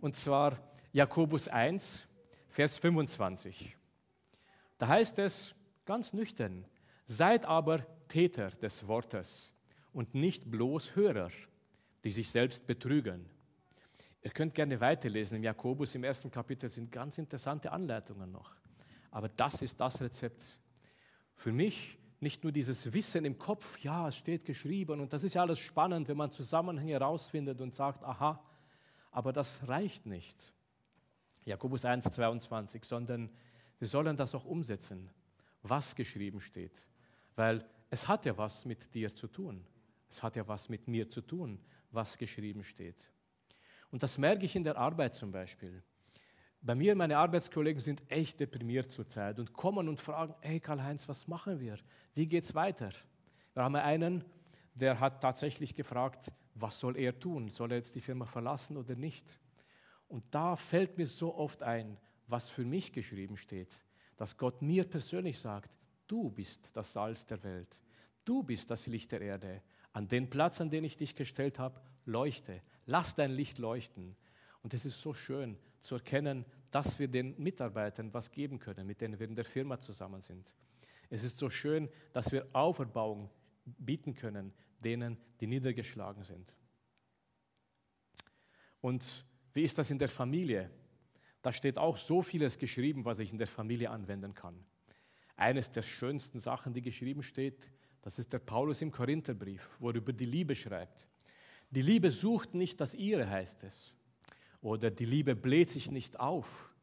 und 0.01 0.15
zwar 0.15 0.57
Jakobus 0.93 1.47
1, 1.47 2.07
Vers 2.49 2.79
25. 2.79 3.75
Da 4.77 4.88
heißt 4.88 5.19
es, 5.19 5.55
Ganz 5.86 6.13
nüchtern. 6.13 6.65
Seid 7.05 7.45
aber 7.45 7.86
Täter 8.07 8.49
des 8.49 8.87
Wortes 8.87 9.51
und 9.93 10.13
nicht 10.13 10.49
bloß 10.49 10.95
Hörer, 10.95 11.29
die 12.03 12.11
sich 12.11 12.29
selbst 12.29 12.65
betrügen. 12.65 13.25
Ihr 14.21 14.31
könnt 14.31 14.55
gerne 14.55 14.79
weiterlesen. 14.79 15.37
Im 15.37 15.43
Jakobus 15.43 15.93
im 15.95 16.03
ersten 16.03 16.31
Kapitel 16.31 16.69
sind 16.69 16.91
ganz 16.91 17.17
interessante 17.17 17.71
Anleitungen 17.71 18.31
noch. 18.31 18.55
Aber 19.11 19.29
das 19.29 19.61
ist 19.61 19.79
das 19.79 20.01
Rezept. 20.01 20.43
Für 21.33 21.51
mich 21.51 21.97
nicht 22.19 22.43
nur 22.43 22.51
dieses 22.51 22.91
Wissen 22.91 23.25
im 23.25 23.37
Kopf, 23.37 23.77
ja, 23.79 24.07
es 24.07 24.17
steht 24.17 24.45
geschrieben 24.45 24.99
und 24.99 25.13
das 25.13 25.23
ist 25.23 25.35
ja 25.35 25.41
alles 25.41 25.59
spannend, 25.59 26.07
wenn 26.07 26.17
man 26.17 26.31
Zusammenhänge 26.31 26.93
herausfindet 26.93 27.61
und 27.61 27.75
sagt, 27.75 28.03
aha, 28.03 28.43
aber 29.11 29.31
das 29.31 29.67
reicht 29.67 30.05
nicht. 30.05 30.53
Jakobus 31.43 31.85
1, 31.85 32.05
22, 32.05 32.83
sondern 32.83 33.29
wir 33.77 33.87
sollen 33.87 34.17
das 34.17 34.33
auch 34.33 34.45
umsetzen 34.45 35.11
was 35.69 35.95
geschrieben 35.95 36.39
steht. 36.39 36.87
Weil 37.35 37.65
es 37.89 38.07
hat 38.07 38.25
ja 38.25 38.37
was 38.37 38.65
mit 38.65 38.93
dir 38.93 39.13
zu 39.13 39.27
tun. 39.27 39.65
Es 40.09 40.21
hat 40.21 40.35
ja 40.35 40.47
was 40.47 40.69
mit 40.69 40.87
mir 40.87 41.09
zu 41.09 41.21
tun, 41.21 41.59
was 41.91 42.17
geschrieben 42.17 42.63
steht. 42.63 43.09
Und 43.91 44.03
das 44.03 44.17
merke 44.17 44.45
ich 44.45 44.55
in 44.55 44.63
der 44.63 44.77
Arbeit 44.77 45.13
zum 45.13 45.31
Beispiel. 45.31 45.83
Bei 46.61 46.75
mir, 46.75 46.95
meine 46.95 47.17
Arbeitskollegen 47.17 47.79
sind 47.79 48.09
echt 48.09 48.39
deprimiert 48.39 48.91
zurzeit 48.91 49.39
und 49.39 49.53
kommen 49.53 49.87
und 49.87 50.01
fragen, 50.01 50.33
hey 50.41 50.59
Karl-Heinz, 50.59 51.07
was 51.07 51.27
machen 51.27 51.59
wir? 51.59 51.77
Wie 52.13 52.27
geht 52.27 52.43
es 52.43 52.55
weiter? 52.55 52.89
Wir 53.53 53.63
haben 53.63 53.75
einen, 53.75 54.23
der 54.73 54.99
hat 54.99 55.21
tatsächlich 55.21 55.75
gefragt, 55.75 56.31
was 56.55 56.79
soll 56.79 56.97
er 56.97 57.17
tun? 57.19 57.49
Soll 57.49 57.71
er 57.71 57.77
jetzt 57.77 57.95
die 57.95 58.01
Firma 58.01 58.25
verlassen 58.25 58.77
oder 58.77 58.95
nicht? 58.95 59.39
Und 60.07 60.23
da 60.31 60.55
fällt 60.55 60.97
mir 60.97 61.05
so 61.05 61.35
oft 61.35 61.61
ein, 61.61 61.97
was 62.27 62.49
für 62.49 62.65
mich 62.65 62.91
geschrieben 62.91 63.37
steht 63.37 63.85
dass 64.17 64.37
Gott 64.37 64.61
mir 64.61 64.83
persönlich 64.85 65.39
sagt, 65.39 65.69
du 66.07 66.29
bist 66.29 66.75
das 66.75 66.93
Salz 66.93 67.25
der 67.25 67.43
Welt, 67.43 67.81
du 68.23 68.43
bist 68.43 68.69
das 68.71 68.87
Licht 68.87 69.11
der 69.11 69.21
Erde. 69.21 69.61
An 69.93 70.07
den 70.07 70.29
Platz, 70.29 70.59
an 70.59 70.69
den 70.69 70.83
ich 70.83 70.97
dich 70.97 71.15
gestellt 71.15 71.57
habe, 71.57 71.79
leuchte, 72.05 72.61
lass 72.85 73.15
dein 73.15 73.31
Licht 73.31 73.59
leuchten. 73.59 74.15
Und 74.61 74.73
es 74.73 74.85
ist 74.85 75.01
so 75.01 75.13
schön 75.13 75.57
zu 75.79 75.95
erkennen, 75.95 76.45
dass 76.71 76.99
wir 76.99 77.07
den 77.07 77.41
Mitarbeitern 77.41 78.13
was 78.13 78.31
geben 78.31 78.59
können, 78.59 78.85
mit 78.85 78.99
denen 78.99 79.19
wir 79.19 79.27
in 79.27 79.35
der 79.35 79.45
Firma 79.45 79.79
zusammen 79.79 80.21
sind. 80.21 80.53
Es 81.09 81.23
ist 81.23 81.37
so 81.37 81.49
schön, 81.49 81.87
dass 82.13 82.31
wir 82.31 82.47
Auferbauung 82.51 83.29
bieten 83.63 84.15
können, 84.15 84.53
denen, 84.79 85.17
die 85.39 85.47
niedergeschlagen 85.47 86.23
sind. 86.23 86.53
Und 88.81 89.25
wie 89.53 89.63
ist 89.63 89.77
das 89.77 89.89
in 89.89 89.99
der 89.99 90.09
Familie? 90.09 90.69
Da 91.41 91.53
steht 91.53 91.77
auch 91.77 91.95
so 91.95 92.21
vieles 92.21 92.57
geschrieben, 92.57 93.05
was 93.05 93.19
ich 93.19 93.31
in 93.31 93.37
der 93.37 93.47
Familie 93.47 93.89
anwenden 93.89 94.33
kann. 94.33 94.65
Eines 95.35 95.71
der 95.71 95.81
schönsten 95.81 96.39
Sachen, 96.39 96.73
die 96.73 96.81
geschrieben 96.81 97.23
steht, 97.23 97.69
das 98.01 98.19
ist 98.19 98.31
der 98.31 98.39
Paulus 98.39 98.81
im 98.81 98.91
Korintherbrief, 98.91 99.77
wo 99.79 99.89
er 99.89 99.95
über 99.95 100.13
die 100.13 100.25
Liebe 100.25 100.55
schreibt. 100.55 101.07
Die 101.71 101.81
Liebe 101.81 102.11
sucht 102.11 102.53
nicht 102.53 102.79
das 102.79 102.93
ihre, 102.93 103.29
heißt 103.29 103.63
es. 103.63 103.93
Oder 104.61 104.91
die 104.91 105.05
Liebe 105.05 105.35
bläht 105.35 105.69
sich 105.69 105.91
nicht 105.91 106.19
auf. 106.19 106.73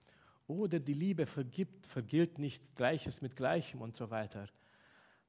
Oder 0.47 0.81
die 0.81 0.93
Liebe 0.93 1.27
vergibt, 1.27 1.87
vergilt 1.87 2.39
nicht 2.39 2.75
Gleiches 2.75 3.23
mit 3.23 3.37
Gleichem 3.37 3.81
und 3.81 3.97
so 3.97 4.11
weiter. 4.11 4.49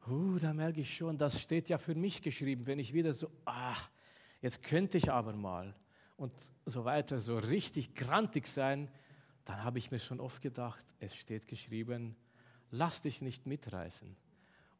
Uh, 0.07 0.37
da 0.37 0.53
merke 0.53 0.81
ich 0.81 0.97
schon, 0.97 1.17
das 1.17 1.41
steht 1.41 1.69
ja 1.69 1.77
für 1.77 1.95
mich 1.95 2.21
geschrieben, 2.21 2.65
wenn 2.65 2.79
ich 2.79 2.93
wieder 2.93 3.13
so, 3.13 3.31
ach, 3.45 3.89
jetzt 4.41 4.61
könnte 4.61 4.97
ich 4.97 5.09
aber 5.11 5.33
mal 5.33 5.73
und 6.17 6.33
so 6.65 6.83
weiter, 6.83 7.19
so 7.19 7.37
richtig 7.37 7.95
grantig 7.95 8.47
sein, 8.47 8.89
dann 9.45 9.63
habe 9.63 9.77
ich 9.77 9.91
mir 9.91 9.99
schon 9.99 10.19
oft 10.19 10.41
gedacht, 10.41 10.85
es 10.99 11.15
steht 11.15 11.47
geschrieben, 11.47 12.15
lass 12.73 13.01
dich 13.01 13.21
nicht 13.21 13.45
mitreißen 13.45 14.15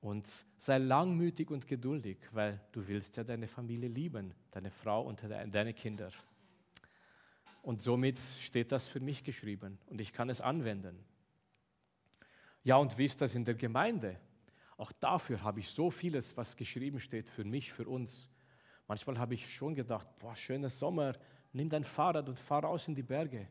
und 0.01 0.27
sei 0.58 0.79
langmütig 0.79 1.51
und 1.51 1.67
geduldig, 1.67 2.17
weil 2.32 2.60
du 2.71 2.88
willst 2.88 3.15
ja 3.17 3.23
deine 3.23 3.47
Familie 3.47 3.88
lieben, 3.88 4.34
deine 4.51 4.71
Frau 4.71 5.03
und 5.03 5.23
deine 5.23 5.73
Kinder. 5.73 6.12
Und 7.62 7.82
somit 7.82 8.19
steht 8.41 8.71
das 8.71 8.88
für 8.88 8.99
mich 8.99 9.23
geschrieben 9.23 9.77
und 9.88 10.01
ich 10.01 10.12
kann 10.12 10.29
es 10.29 10.41
anwenden. 10.41 11.06
Ja, 12.63 12.77
und 12.77 12.97
wie 12.97 13.06
ist 13.06 13.21
das 13.21 13.36
in 13.36 13.45
der 13.45 13.56
Gemeinde? 13.56 14.19
Auch 14.75 14.91
dafür 14.91 15.43
habe 15.43 15.60
ich 15.60 15.69
so 15.69 15.91
vieles, 15.91 16.36
was 16.36 16.58
geschrieben 16.58 16.99
steht, 16.99 17.29
für 17.29 17.43
mich, 17.43 17.71
für 17.71 17.88
uns. 17.88 18.27
Manchmal 18.88 19.19
habe 19.19 19.36
ich 19.36 19.53
schon 19.53 19.75
gedacht, 19.75 20.08
boah, 20.17 20.36
schöner 20.36 20.69
Sommer, 20.69 21.13
nimm 21.53 21.69
dein 21.69 21.84
Fahrrad 21.84 22.27
und 22.27 22.39
fahr 22.39 22.63
raus 22.63 22.88
in 22.88 22.95
die 22.95 23.03
Berge 23.03 23.47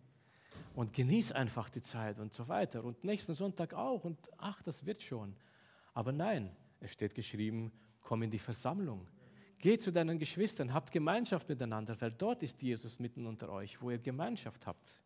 und 0.75 0.93
genieß 0.93 1.33
einfach 1.33 1.69
die 1.69 1.83
Zeit 1.83 2.19
und 2.19 2.35
so 2.35 2.49
weiter. 2.49 2.85
Und 2.85 3.05
nächsten 3.05 3.35
Sonntag 3.35 3.75
auch 3.75 4.05
und 4.05 4.19
ach, 4.39 4.63
das 4.63 4.85
wird 4.87 5.03
schon. 5.03 5.35
Aber 5.95 6.13
nein, 6.13 6.51
es 6.81 6.93
steht 6.93 7.15
geschrieben, 7.15 7.73
komm 8.01 8.23
in 8.23 8.31
die 8.31 8.39
Versammlung. 8.39 9.07
Geh 9.59 9.79
zu 9.79 9.93
deinen 9.93 10.19
Geschwistern, 10.19 10.75
habt 10.75 10.91
Gemeinschaft 10.91 11.49
miteinander, 11.49 12.01
weil 12.01 12.11
dort 12.11 12.43
ist 12.43 12.63
Jesus 12.63 12.99
mitten 12.99 13.27
unter 13.27 13.49
euch, 13.51 13.81
wo 13.81 13.91
ihr 13.91 13.99
Gemeinschaft 13.99 14.67
habt. 14.67 15.01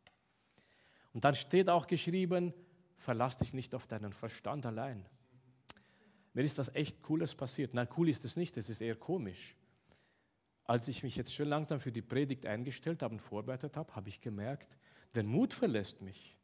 Und 1.12 1.24
dann 1.24 1.34
steht 1.34 1.68
auch 1.68 1.86
geschrieben, 1.86 2.54
verlass 2.96 3.36
dich 3.36 3.52
nicht 3.52 3.74
auf 3.74 3.86
deinen 3.86 4.12
Verstand 4.12 4.64
allein. 4.64 5.04
Mir 6.32 6.42
ist 6.42 6.58
was 6.58 6.74
echt 6.74 7.02
Cooles 7.02 7.34
passiert. 7.34 7.74
Nein, 7.74 7.88
cool 7.96 8.08
ist 8.08 8.24
es 8.24 8.36
nicht, 8.36 8.56
es 8.56 8.68
ist 8.68 8.80
eher 8.80 8.96
komisch. 8.96 9.54
Als 10.64 10.88
ich 10.88 11.02
mich 11.02 11.16
jetzt 11.16 11.34
schon 11.34 11.48
langsam 11.48 11.80
für 11.80 11.92
die 11.92 12.02
Predigt 12.02 12.44
eingestellt 12.46 13.02
habe 13.02 13.14
und 13.14 13.20
vorbereitet 13.20 13.76
habe, 13.76 13.94
habe 13.94 14.08
ich 14.08 14.20
gemerkt, 14.20 14.76
der 15.16 15.24
Mut 15.24 15.54
verlässt 15.54 16.02
mich. 16.02 16.36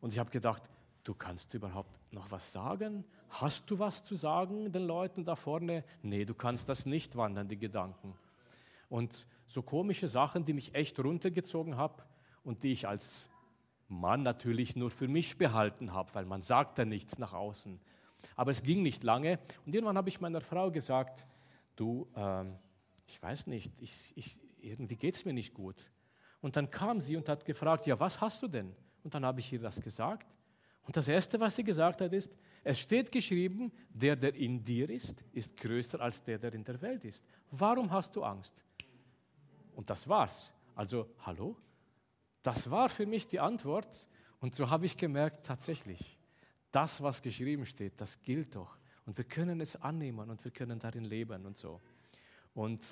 Und 0.00 0.12
ich 0.12 0.18
habe 0.18 0.30
gedacht, 0.30 0.62
du 1.04 1.14
kannst 1.14 1.54
überhaupt 1.54 1.98
noch 2.12 2.30
was 2.30 2.52
sagen? 2.52 3.04
Hast 3.28 3.70
du 3.70 3.78
was 3.78 4.04
zu 4.04 4.16
sagen 4.16 4.70
den 4.72 4.82
Leuten 4.82 5.24
da 5.24 5.36
vorne? 5.36 5.84
Nee, 6.02 6.24
du 6.24 6.34
kannst 6.34 6.68
das 6.68 6.86
nicht 6.86 7.16
wandern, 7.16 7.48
die 7.48 7.58
Gedanken. 7.58 8.14
Und 8.88 9.26
so 9.46 9.62
komische 9.62 10.08
Sachen, 10.08 10.44
die 10.44 10.52
mich 10.52 10.74
echt 10.74 10.98
runtergezogen 10.98 11.76
haben 11.76 12.02
und 12.44 12.64
die 12.64 12.72
ich 12.72 12.86
als 12.86 13.28
Mann 13.88 14.22
natürlich 14.22 14.76
nur 14.76 14.90
für 14.90 15.08
mich 15.08 15.38
behalten 15.38 15.92
habe, 15.92 16.14
weil 16.14 16.26
man 16.26 16.42
sagt 16.42 16.78
da 16.78 16.84
nichts 16.84 17.18
nach 17.18 17.32
außen. 17.32 17.80
Aber 18.36 18.50
es 18.50 18.62
ging 18.62 18.82
nicht 18.82 19.02
lange 19.02 19.38
und 19.64 19.74
irgendwann 19.74 19.96
habe 19.96 20.08
ich 20.08 20.20
meiner 20.20 20.40
Frau 20.40 20.70
gesagt, 20.70 21.26
du, 21.76 22.08
ähm, 22.14 22.56
ich 23.06 23.20
weiß 23.20 23.46
nicht, 23.46 23.72
ich, 23.80 24.12
ich, 24.16 24.40
irgendwie 24.60 24.96
geht 24.96 25.14
es 25.14 25.24
mir 25.24 25.32
nicht 25.32 25.54
gut. 25.54 25.90
Und 26.40 26.56
dann 26.56 26.70
kam 26.70 27.00
sie 27.00 27.16
und 27.16 27.28
hat 27.28 27.44
gefragt, 27.44 27.86
ja, 27.86 27.98
was 27.98 28.20
hast 28.20 28.42
du 28.42 28.48
denn? 28.48 28.74
Und 29.02 29.14
dann 29.14 29.24
habe 29.24 29.40
ich 29.40 29.52
ihr 29.52 29.60
das 29.60 29.80
gesagt. 29.80 30.26
Und 30.82 30.96
das 30.96 31.08
Erste, 31.08 31.38
was 31.38 31.56
sie 31.56 31.64
gesagt 31.64 32.00
hat, 32.00 32.12
ist, 32.12 32.36
es 32.64 32.80
steht 32.80 33.12
geschrieben, 33.12 33.70
der, 33.90 34.16
der 34.16 34.34
in 34.34 34.62
dir 34.62 34.88
ist, 34.90 35.22
ist 35.32 35.56
größer 35.56 36.00
als 36.00 36.22
der, 36.22 36.38
der 36.38 36.52
in 36.54 36.64
der 36.64 36.80
Welt 36.80 37.04
ist. 37.04 37.24
Warum 37.50 37.90
hast 37.90 38.16
du 38.16 38.22
Angst? 38.22 38.64
Und 39.74 39.88
das 39.88 40.08
war's. 40.08 40.52
Also, 40.74 41.10
hallo? 41.20 41.56
Das 42.42 42.70
war 42.70 42.88
für 42.88 43.06
mich 43.06 43.26
die 43.26 43.40
Antwort. 43.40 44.08
Und 44.40 44.54
so 44.54 44.68
habe 44.68 44.86
ich 44.86 44.96
gemerkt, 44.96 45.46
tatsächlich, 45.46 46.18
das, 46.70 47.02
was 47.02 47.20
geschrieben 47.20 47.66
steht, 47.66 48.00
das 48.00 48.20
gilt 48.22 48.56
doch. 48.56 48.78
Und 49.06 49.16
wir 49.16 49.24
können 49.24 49.60
es 49.60 49.76
annehmen 49.76 50.30
und 50.30 50.42
wir 50.44 50.50
können 50.50 50.78
darin 50.78 51.04
leben 51.04 51.44
und 51.44 51.58
so. 51.58 51.80
Und 52.54 52.84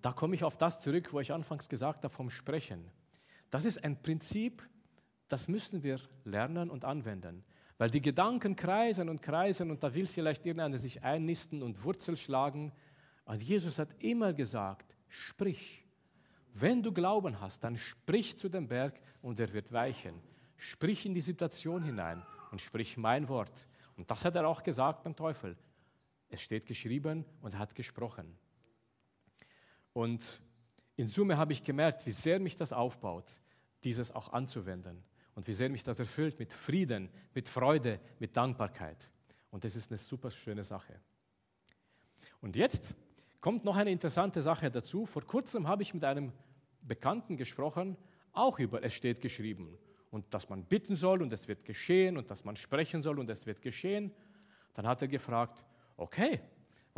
da 0.00 0.12
komme 0.12 0.34
ich 0.34 0.44
auf 0.44 0.56
das 0.56 0.80
zurück, 0.80 1.12
wo 1.12 1.20
ich 1.20 1.32
anfangs 1.32 1.68
gesagt 1.68 2.04
habe, 2.04 2.14
vom 2.14 2.30
Sprechen. 2.30 2.90
Das 3.50 3.64
ist 3.64 3.82
ein 3.82 4.00
Prinzip, 4.00 4.62
das 5.28 5.48
müssen 5.48 5.82
wir 5.82 6.00
lernen 6.24 6.70
und 6.70 6.84
anwenden. 6.84 7.44
Weil 7.78 7.90
die 7.90 8.00
Gedanken 8.00 8.56
kreisen 8.56 9.08
und 9.08 9.22
kreisen 9.22 9.70
und 9.70 9.82
da 9.82 9.94
will 9.94 10.06
vielleicht 10.06 10.44
irgendeiner 10.44 10.78
sich 10.78 11.02
einnisten 11.02 11.62
und 11.62 11.82
Wurzel 11.84 12.16
schlagen. 12.16 12.72
Und 13.24 13.42
Jesus 13.42 13.78
hat 13.78 13.94
immer 14.00 14.32
gesagt, 14.32 14.96
sprich. 15.08 15.84
Wenn 16.54 16.82
du 16.82 16.92
Glauben 16.92 17.40
hast, 17.40 17.62
dann 17.62 17.76
sprich 17.76 18.36
zu 18.36 18.48
dem 18.48 18.66
Berg 18.66 19.00
und 19.22 19.38
er 19.38 19.52
wird 19.52 19.72
weichen. 19.72 20.20
Sprich 20.56 21.06
in 21.06 21.14
die 21.14 21.20
Situation 21.20 21.84
hinein 21.84 22.24
und 22.50 22.60
sprich 22.60 22.96
mein 22.96 23.28
Wort. 23.28 23.68
Und 23.96 24.10
das 24.10 24.24
hat 24.24 24.34
er 24.34 24.48
auch 24.48 24.62
gesagt 24.62 25.04
beim 25.04 25.14
Teufel. 25.14 25.56
Es 26.30 26.42
steht 26.42 26.66
geschrieben 26.66 27.24
und 27.42 27.54
er 27.54 27.60
hat 27.60 27.74
gesprochen. 27.74 28.36
Und 29.92 30.40
in 30.96 31.06
Summe 31.06 31.36
habe 31.36 31.52
ich 31.52 31.62
gemerkt, 31.62 32.06
wie 32.06 32.10
sehr 32.10 32.40
mich 32.40 32.56
das 32.56 32.72
aufbaut, 32.72 33.40
dieses 33.84 34.12
auch 34.12 34.32
anzuwenden 34.32 35.04
und 35.34 35.46
wie 35.46 35.52
sehr 35.52 35.68
mich 35.68 35.82
das 35.82 35.98
erfüllt 35.98 36.38
mit 36.38 36.52
Frieden, 36.52 37.08
mit 37.34 37.48
Freude, 37.48 38.00
mit 38.18 38.36
Dankbarkeit. 38.36 39.10
Und 39.50 39.64
das 39.64 39.76
ist 39.76 39.90
eine 39.90 39.98
super 39.98 40.30
schöne 40.30 40.64
Sache. 40.64 41.00
Und 42.40 42.56
jetzt 42.56 42.94
kommt 43.40 43.64
noch 43.64 43.76
eine 43.76 43.90
interessante 43.90 44.42
Sache 44.42 44.70
dazu. 44.70 45.06
Vor 45.06 45.22
kurzem 45.22 45.68
habe 45.68 45.82
ich 45.82 45.94
mit 45.94 46.04
einem 46.04 46.32
Bekannten 46.82 47.36
gesprochen, 47.36 47.96
auch 48.32 48.58
über 48.58 48.82
es 48.82 48.94
steht 48.94 49.20
geschrieben. 49.20 49.78
Und 50.10 50.32
dass 50.32 50.48
man 50.48 50.64
bitten 50.64 50.96
soll 50.96 51.22
und 51.22 51.32
es 51.32 51.48
wird 51.48 51.64
geschehen 51.64 52.16
und 52.16 52.30
dass 52.30 52.44
man 52.44 52.56
sprechen 52.56 53.02
soll 53.02 53.18
und 53.18 53.28
es 53.28 53.46
wird 53.46 53.60
geschehen. 53.62 54.12
Dann 54.74 54.86
hat 54.86 55.02
er 55.02 55.08
gefragt, 55.08 55.64
okay, 55.96 56.40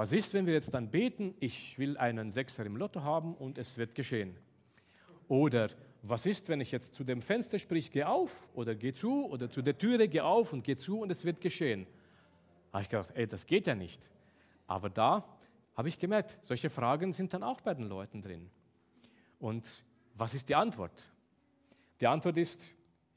was 0.01 0.13
ist, 0.13 0.33
wenn 0.33 0.47
wir 0.47 0.55
jetzt 0.55 0.73
dann 0.73 0.91
beten, 0.91 1.35
ich 1.41 1.79
will 1.79 1.99
einen 1.99 2.31
Sechser 2.31 2.65
im 2.65 2.75
Lotto 2.75 3.03
haben 3.03 3.35
und 3.35 3.59
es 3.59 3.77
wird 3.77 3.95
geschehen? 3.95 4.35
Oder 5.29 5.69
was 6.01 6.25
ist, 6.25 6.49
wenn 6.49 6.63
ich 6.63 6.73
jetzt 6.73 6.95
zu 6.95 7.05
dem 7.05 7.21
Fenster 7.21 7.59
sprich, 7.59 7.91
geh 7.91 8.05
auf 8.05 8.49
oder 8.55 8.75
geh 8.75 8.95
zu 8.95 9.29
oder 9.29 9.51
zu 9.51 9.61
der 9.61 9.77
Türe, 9.77 10.09
geh 10.09 10.23
auf 10.23 10.55
und 10.55 10.65
geh 10.65 10.75
zu 10.75 11.01
und 11.01 11.11
es 11.11 11.23
wird 11.27 11.43
geschehen? 11.43 11.87
Habe 12.73 12.81
ich 12.81 12.89
gedacht, 12.89 13.11
ey, 13.13 13.27
das 13.27 13.45
geht 13.47 13.67
ja 13.67 13.75
nicht. 13.75 14.09
Aber 14.67 14.89
da 14.89 15.23
habe 15.77 15.89
ich 15.91 15.99
gemerkt, 15.99 16.39
solche 16.41 16.71
Fragen 16.71 17.13
sind 17.13 17.35
dann 17.35 17.43
auch 17.43 17.61
bei 17.61 17.75
den 17.75 17.87
Leuten 17.87 18.23
drin. 18.23 18.49
Und 19.39 19.85
was 20.15 20.33
ist 20.33 20.49
die 20.49 20.55
Antwort? 20.55 21.05
Die 22.01 22.07
Antwort 22.07 22.39
ist, 22.39 22.71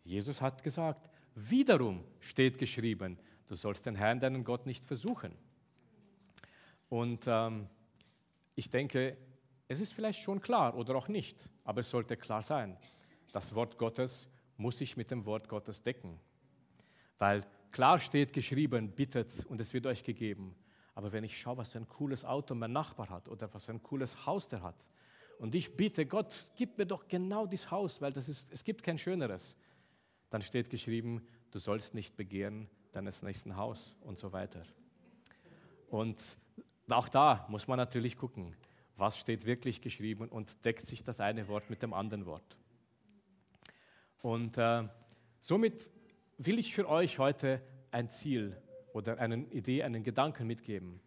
Jesus 0.03 0.41
hat 0.41 0.61
gesagt, 0.61 1.09
wiederum 1.33 2.03
steht 2.19 2.57
geschrieben, 2.57 3.17
du 3.47 3.55
sollst 3.55 3.85
den 3.85 3.95
Herrn, 3.95 4.19
deinen 4.19 4.43
Gott, 4.43 4.65
nicht 4.65 4.85
versuchen. 4.85 5.33
Und 6.93 7.23
ähm, 7.25 7.67
ich 8.53 8.69
denke, 8.69 9.17
es 9.67 9.79
ist 9.79 9.95
vielleicht 9.95 10.21
schon 10.21 10.39
klar 10.39 10.77
oder 10.77 10.95
auch 10.95 11.07
nicht, 11.07 11.49
aber 11.63 11.79
es 11.79 11.89
sollte 11.89 12.15
klar 12.15 12.43
sein. 12.43 12.77
Das 13.31 13.55
Wort 13.55 13.79
Gottes 13.79 14.27
muss 14.57 14.77
sich 14.77 14.95
mit 14.95 15.09
dem 15.09 15.25
Wort 15.25 15.49
Gottes 15.49 15.81
decken. 15.81 16.19
Weil 17.17 17.47
klar 17.71 17.97
steht 17.97 18.31
geschrieben, 18.31 18.91
bittet 18.91 19.43
und 19.47 19.59
es 19.59 19.73
wird 19.73 19.87
euch 19.87 20.03
gegeben. 20.03 20.55
Aber 20.93 21.11
wenn 21.11 21.23
ich 21.23 21.35
schaue, 21.35 21.57
was 21.57 21.71
für 21.71 21.79
ein 21.79 21.87
cooles 21.87 22.23
Auto 22.25 22.53
mein 22.53 22.73
Nachbar 22.73 23.09
hat 23.09 23.27
oder 23.27 23.51
was 23.55 23.65
für 23.65 23.71
ein 23.71 23.81
cooles 23.81 24.27
Haus 24.27 24.47
der 24.47 24.61
hat, 24.61 24.85
und 25.39 25.55
ich 25.55 25.75
bitte 25.75 26.05
Gott, 26.05 26.47
gib 26.55 26.77
mir 26.77 26.85
doch 26.85 27.07
genau 27.07 27.47
dieses 27.47 27.71
Haus, 27.71 28.01
weil 28.01 28.13
das 28.13 28.29
ist, 28.29 28.51
es 28.51 28.63
gibt 28.63 28.83
kein 28.83 28.99
schöneres, 28.99 29.57
dann 30.29 30.43
steht 30.43 30.69
geschrieben, 30.69 31.25
du 31.49 31.57
sollst 31.57 31.95
nicht 31.95 32.15
begehren 32.15 32.69
deines 32.91 33.23
nächsten 33.23 33.55
Haus 33.55 33.95
und 34.01 34.19
so 34.19 34.31
weiter. 34.31 34.61
Und 35.89 36.37
auch 36.93 37.09
da 37.09 37.45
muss 37.49 37.67
man 37.67 37.77
natürlich 37.77 38.17
gucken 38.17 38.55
was 38.97 39.17
steht 39.17 39.45
wirklich 39.45 39.81
geschrieben 39.81 40.27
und 40.29 40.63
deckt 40.65 40.87
sich 40.87 41.03
das 41.03 41.19
eine 41.19 41.47
Wort 41.47 41.69
mit 41.69 41.81
dem 41.81 41.93
anderen 41.93 42.25
Wort. 42.25 42.57
Und 44.21 44.57
äh, 44.57 44.87
somit 45.41 45.89
will 46.37 46.59
ich 46.59 46.73
für 46.73 46.87
euch 46.87 47.19
heute 47.19 47.61
ein 47.91 48.09
Ziel 48.09 48.55
oder 48.93 49.19
eine 49.19 49.37
Idee, 49.51 49.83
einen 49.83 50.03
Gedanken 50.03 50.47
mitgeben. 50.47 50.99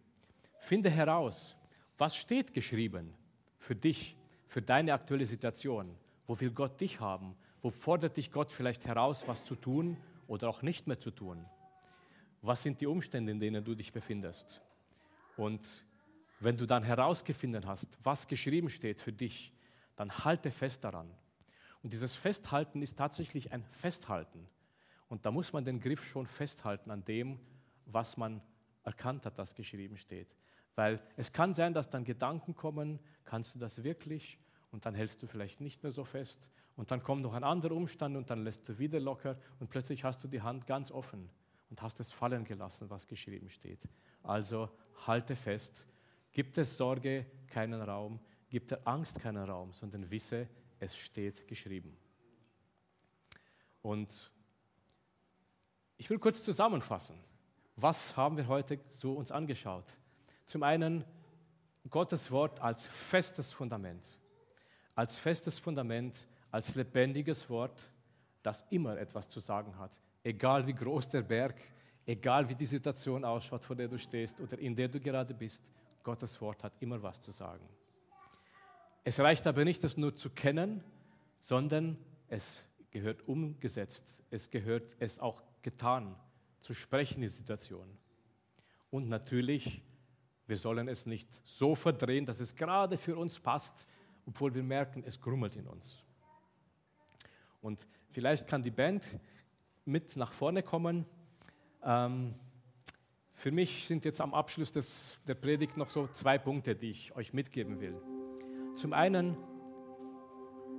Finde 0.59 0.89
heraus, 0.89 1.55
was 1.97 2.15
steht 2.15 2.53
geschrieben 2.53 3.13
für 3.57 3.75
dich, 3.75 4.15
für 4.47 4.61
deine 4.61 4.93
aktuelle 4.93 5.25
Situation. 5.25 5.95
Wo 6.27 6.39
will 6.39 6.51
Gott 6.51 6.79
dich 6.79 6.99
haben? 6.99 7.35
Wo 7.61 7.69
fordert 7.69 8.17
dich 8.17 8.31
Gott 8.31 8.51
vielleicht 8.51 8.85
heraus, 8.85 9.27
was 9.27 9.43
zu 9.43 9.55
tun 9.55 9.97
oder 10.27 10.49
auch 10.49 10.61
nicht 10.61 10.87
mehr 10.87 10.99
zu 10.99 11.11
tun? 11.11 11.43
Was 12.41 12.61
sind 12.61 12.79
die 12.81 12.85
Umstände, 12.85 13.31
in 13.31 13.39
denen 13.39 13.63
du 13.63 13.73
dich 13.73 13.91
befindest? 13.91 14.61
Und 15.37 15.85
wenn 16.39 16.57
du 16.57 16.65
dann 16.65 16.83
herausgefunden 16.83 17.65
hast, 17.65 17.97
was 18.03 18.27
geschrieben 18.27 18.69
steht 18.69 18.99
für 18.99 19.13
dich, 19.13 19.53
dann 19.95 20.11
halte 20.11 20.51
fest 20.51 20.83
daran. 20.83 21.09
Und 21.81 21.93
dieses 21.93 22.15
Festhalten 22.15 22.81
ist 22.81 22.97
tatsächlich 22.97 23.51
ein 23.51 23.63
Festhalten. 23.63 24.47
Und 25.09 25.25
da 25.25 25.31
muss 25.31 25.53
man 25.53 25.63
den 25.63 25.79
Griff 25.79 26.05
schon 26.05 26.27
festhalten 26.27 26.91
an 26.91 27.05
dem, 27.05 27.39
was 27.85 28.17
man 28.17 28.41
erkannt 28.83 29.25
hat, 29.25 29.39
das 29.39 29.55
geschrieben 29.55 29.97
steht. 29.97 30.35
Weil 30.75 31.01
es 31.15 31.31
kann 31.31 31.53
sein, 31.53 31.73
dass 31.73 31.89
dann 31.89 32.03
Gedanken 32.03 32.55
kommen, 32.55 32.99
kannst 33.25 33.55
du 33.55 33.59
das 33.59 33.83
wirklich? 33.83 34.37
Und 34.71 34.85
dann 34.85 34.93
hältst 34.93 35.23
du 35.23 35.27
vielleicht 35.27 35.61
nicht 35.61 35.81
mehr 35.81 35.91
so 35.91 36.03
fest. 36.03 36.51
Und 36.75 36.91
dann 36.91 37.01
kommt 37.01 37.23
noch 37.23 37.33
ein 37.33 37.43
anderer 37.43 37.75
Umstand 37.75 38.15
und 38.15 38.29
dann 38.29 38.43
lässt 38.43 38.67
du 38.69 38.77
wieder 38.77 38.99
locker 38.99 39.37
und 39.59 39.69
plötzlich 39.69 40.03
hast 40.03 40.23
du 40.23 40.27
die 40.27 40.41
Hand 40.41 40.67
ganz 40.67 40.91
offen 40.91 41.29
und 41.69 41.81
hast 41.81 41.99
es 41.99 42.11
fallen 42.11 42.43
gelassen, 42.43 42.89
was 42.89 43.07
geschrieben 43.07 43.49
steht. 43.49 43.87
Also 44.21 44.69
halte 45.05 45.35
fest 45.35 45.87
Gibt 46.37 46.59
es 46.59 46.77
Sorge 46.77 47.25
keinen 47.47 47.81
Raum, 47.81 48.19
gibt 48.47 48.69
der 48.69 48.87
Angst 48.87 49.19
keinen 49.19 49.43
Raum, 49.43 49.73
sondern 49.73 50.07
wisse, 50.11 50.47
es 50.79 50.95
steht 50.95 51.47
geschrieben. 51.47 51.97
Und 53.81 54.31
ich 55.97 56.07
will 56.11 56.19
kurz 56.19 56.43
zusammenfassen. 56.43 57.17
Was 57.75 58.15
haben 58.15 58.37
wir 58.37 58.47
heute 58.47 58.79
so 58.89 59.13
uns 59.13 59.31
angeschaut? 59.31 59.97
Zum 60.45 60.61
einen 60.61 61.03
Gottes 61.89 62.29
Wort 62.29 62.59
als 62.61 62.85
festes 62.85 63.51
Fundament. 63.51 64.05
Als 64.93 65.15
festes 65.15 65.57
Fundament, 65.57 66.27
als 66.51 66.75
lebendiges 66.75 67.49
Wort, 67.49 67.91
das 68.43 68.63
immer 68.69 68.95
etwas 68.99 69.27
zu 69.27 69.39
sagen 69.39 69.75
hat. 69.79 69.99
Egal 70.23 70.67
wie 70.67 70.75
groß 70.75 71.09
der 71.09 71.23
Berg, 71.23 71.55
egal 72.07 72.49
wie 72.49 72.55
die 72.55 72.65
Situation 72.65 73.23
ausschaut, 73.23 73.63
vor 73.63 73.75
der 73.75 73.87
du 73.87 73.99
stehst 73.99 74.41
oder 74.41 74.57
in 74.57 74.75
der 74.75 74.87
du 74.87 74.99
gerade 74.99 75.35
bist. 75.35 75.61
Gottes 76.01 76.41
Wort 76.41 76.63
hat 76.63 76.73
immer 76.79 77.01
was 77.03 77.21
zu 77.21 77.31
sagen. 77.31 77.69
Es 79.03 79.19
reicht 79.19 79.45
aber 79.45 79.63
nicht, 79.63 79.83
das 79.83 79.95
nur 79.97 80.15
zu 80.15 80.31
kennen, 80.31 80.83
sondern 81.39 81.97
es 82.27 82.67
gehört 82.89 83.27
umgesetzt, 83.27 84.23
es 84.31 84.49
gehört 84.49 84.95
es 84.97 85.19
auch 85.19 85.43
getan, 85.61 86.15
zu 86.61 86.73
sprechen 86.73 87.21
die 87.21 87.27
Situation. 87.27 87.87
Und 88.89 89.07
natürlich 89.09 89.83
Wir 90.47 90.57
sollen 90.57 90.87
es 90.87 91.05
nicht 91.05 91.27
so 91.45 91.75
verdrehen, 91.75 92.25
dass 92.25 92.39
es 92.39 92.55
gerade 92.55 92.97
für 92.97 93.17
uns 93.17 93.39
passt, 93.39 93.85
obwohl 94.25 94.55
wir 94.55 94.63
merken, 94.63 95.03
es 95.05 95.19
grummelt 95.19 95.57
in 95.57 95.67
uns. 95.67 96.03
Und 97.61 97.85
vielleicht 98.11 98.47
kann 98.47 98.63
die 98.63 98.71
Band 98.71 99.05
mit 99.83 100.15
nach 100.15 100.31
vorne 100.31 100.63
kommen. 100.63 101.05
Ähm, 101.87 102.35
für 103.33 103.51
mich 103.51 103.87
sind 103.87 104.03
jetzt 104.03 104.19
am 104.19 104.33
Abschluss 104.33 104.71
des, 104.73 105.19
der 105.25 105.35
Predigt 105.35 105.77
noch 105.77 105.89
so 105.89 106.07
zwei 106.07 106.37
Punkte, 106.37 106.75
die 106.75 106.91
ich 106.91 107.15
euch 107.15 107.33
mitgeben 107.33 107.79
will. 107.79 107.95
Zum 108.75 108.91
einen, 108.91 109.37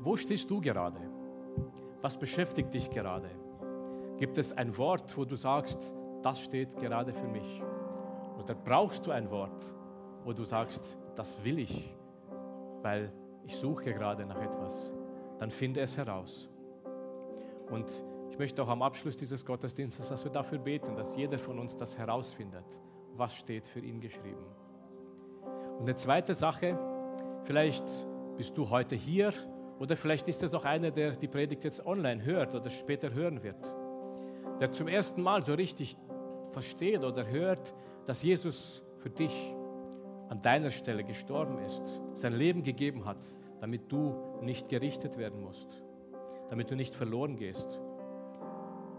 wo 0.00 0.16
stehst 0.16 0.50
du 0.50 0.60
gerade? 0.60 1.00
Was 2.02 2.18
beschäftigt 2.18 2.74
dich 2.74 2.90
gerade? 2.90 3.30
Gibt 4.18 4.36
es 4.36 4.52
ein 4.52 4.76
Wort, 4.76 5.16
wo 5.16 5.24
du 5.24 5.34
sagst, 5.34 5.94
das 6.22 6.42
steht 6.42 6.76
gerade 6.76 7.14
für 7.14 7.28
mich? 7.28 7.62
Oder 8.38 8.54
brauchst 8.54 9.06
du 9.06 9.10
ein 9.10 9.30
Wort, 9.30 9.74
wo 10.24 10.32
du 10.32 10.44
sagst, 10.44 10.98
das 11.14 11.42
will 11.42 11.58
ich, 11.58 11.94
weil 12.82 13.12
ich 13.44 13.56
suche 13.56 13.94
gerade 13.94 14.26
nach 14.26 14.40
etwas? 14.40 14.92
Dann 15.38 15.50
finde 15.50 15.80
es 15.80 15.96
heraus. 15.96 16.50
Und 17.70 18.04
ich 18.38 18.40
möchte 18.40 18.62
auch 18.62 18.68
am 18.68 18.82
Abschluss 18.82 19.16
dieses 19.16 19.44
Gottesdienstes, 19.44 20.10
dass 20.10 20.22
wir 20.22 20.30
dafür 20.30 20.58
beten, 20.58 20.94
dass 20.94 21.16
jeder 21.16 21.40
von 21.40 21.58
uns 21.58 21.76
das 21.76 21.98
herausfindet, 21.98 22.62
was 23.16 23.34
steht 23.34 23.66
für 23.66 23.80
ihn 23.80 24.00
geschrieben. 24.00 24.44
Und 25.76 25.86
eine 25.86 25.96
zweite 25.96 26.36
Sache, 26.36 26.78
vielleicht 27.42 27.82
bist 28.36 28.56
du 28.56 28.70
heute 28.70 28.94
hier 28.94 29.32
oder 29.80 29.96
vielleicht 29.96 30.28
ist 30.28 30.44
es 30.44 30.54
auch 30.54 30.64
einer, 30.64 30.92
der 30.92 31.16
die 31.16 31.26
Predigt 31.26 31.64
jetzt 31.64 31.84
online 31.84 32.24
hört 32.24 32.54
oder 32.54 32.70
später 32.70 33.12
hören 33.12 33.42
wird, 33.42 33.74
der 34.60 34.70
zum 34.70 34.86
ersten 34.86 35.20
Mal 35.20 35.44
so 35.44 35.54
richtig 35.54 35.96
versteht 36.50 37.02
oder 37.02 37.26
hört, 37.26 37.74
dass 38.06 38.22
Jesus 38.22 38.84
für 38.98 39.10
dich 39.10 39.52
an 40.28 40.40
deiner 40.40 40.70
Stelle 40.70 41.02
gestorben 41.02 41.58
ist, 41.58 41.82
sein 42.14 42.34
Leben 42.34 42.62
gegeben 42.62 43.04
hat, 43.04 43.34
damit 43.60 43.90
du 43.90 44.14
nicht 44.42 44.68
gerichtet 44.68 45.18
werden 45.18 45.42
musst, 45.42 45.82
damit 46.50 46.70
du 46.70 46.76
nicht 46.76 46.94
verloren 46.94 47.34
gehst. 47.34 47.80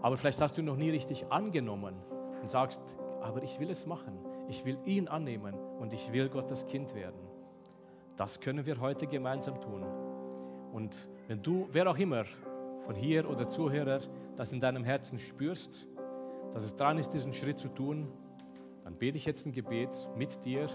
Aber 0.02 0.16
vielleicht 0.16 0.40
hast 0.40 0.56
du 0.56 0.62
noch 0.62 0.76
nie 0.76 0.90
richtig 0.90 1.26
angenommen 1.30 1.94
und 2.40 2.48
sagst, 2.48 2.80
aber 3.20 3.42
ich 3.42 3.60
will 3.60 3.70
es 3.70 3.86
machen. 3.86 4.18
Ich 4.48 4.64
will 4.64 4.78
ihn 4.84 5.08
annehmen 5.08 5.54
und 5.78 5.92
ich 5.92 6.12
will 6.12 6.28
Gottes 6.28 6.66
Kind 6.66 6.94
werden. 6.94 7.20
Das 8.16 8.40
können 8.40 8.66
wir 8.66 8.80
heute 8.80 9.06
gemeinsam 9.06 9.60
tun. 9.60 9.84
Und 10.72 11.08
wenn 11.28 11.42
du, 11.42 11.68
wer 11.70 11.90
auch 11.90 11.98
immer, 11.98 12.24
von 12.86 12.94
hier 12.94 13.28
oder 13.28 13.48
Zuhörer, 13.48 14.00
das 14.36 14.52
in 14.52 14.60
deinem 14.60 14.84
Herzen 14.84 15.18
spürst, 15.18 15.86
dass 16.52 16.64
es 16.64 16.74
dran 16.74 16.98
ist, 16.98 17.10
diesen 17.10 17.32
Schritt 17.32 17.58
zu 17.58 17.68
tun, 17.68 18.08
dann 18.84 18.96
bete 18.96 19.16
ich 19.16 19.26
jetzt 19.26 19.46
ein 19.46 19.52
Gebet 19.52 19.90
mit 20.16 20.44
dir 20.44 20.68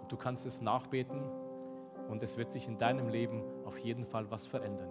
und 0.00 0.10
du 0.10 0.16
kannst 0.16 0.46
es 0.46 0.60
nachbeten 0.60 1.22
und 2.08 2.22
es 2.22 2.36
wird 2.36 2.52
sich 2.52 2.66
in 2.66 2.78
deinem 2.78 3.08
Leben 3.08 3.42
auf 3.64 3.78
jeden 3.78 4.04
Fall 4.04 4.30
was 4.30 4.46
verändern. 4.46 4.90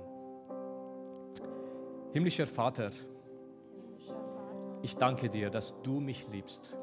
Himmlischer 2.14 2.46
Vater, 2.46 2.92
ich 4.82 4.98
danke 4.98 5.30
dir, 5.30 5.50
dass 5.50 5.76
du 5.84 6.00
mich 6.00 6.28
liebst. 6.30 6.76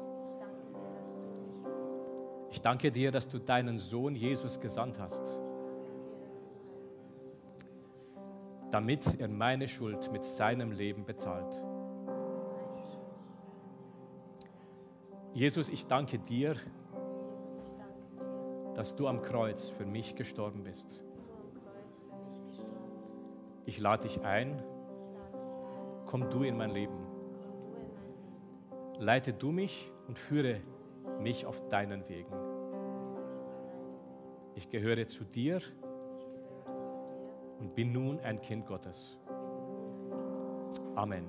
Ich 2.51 2.61
danke 2.61 2.91
dir, 2.91 3.11
dass 3.11 3.27
du 3.27 3.39
deinen 3.39 3.77
Sohn 3.77 4.15
Jesus 4.15 4.59
gesandt 4.59 4.99
hast, 4.99 5.23
damit 8.71 9.19
er 9.19 9.29
meine 9.29 9.67
Schuld 9.67 10.11
mit 10.11 10.23
seinem 10.23 10.71
Leben 10.71 11.05
bezahlt. 11.05 11.63
Jesus, 15.33 15.69
ich 15.69 15.85
danke 15.85 16.19
dir, 16.19 16.55
dass 18.75 18.95
du 18.95 19.07
am 19.07 19.21
Kreuz 19.21 19.69
für 19.69 19.85
mich 19.85 20.15
gestorben 20.15 20.63
bist. 20.63 21.01
Ich 23.65 23.79
lade 23.79 24.07
dich 24.07 24.21
ein, 24.21 24.63
komm 26.05 26.29
du 26.29 26.43
in 26.43 26.57
mein 26.57 26.71
Leben. 26.71 26.98
Leite 28.99 29.31
du 29.31 29.53
mich 29.53 29.89
und 30.09 30.19
führe 30.19 30.57
mich 31.21 31.45
auf 31.45 31.69
deinen 31.69 32.03
Wegen. 32.09 32.33
Ich 34.55 34.69
gehöre 34.69 35.07
zu 35.07 35.23
dir 35.23 35.61
und 37.61 37.73
bin 37.75 37.93
nun 37.93 38.19
ein 38.19 38.41
Kind 38.41 38.67
Gottes. 38.67 39.17
Amen. 40.95 41.23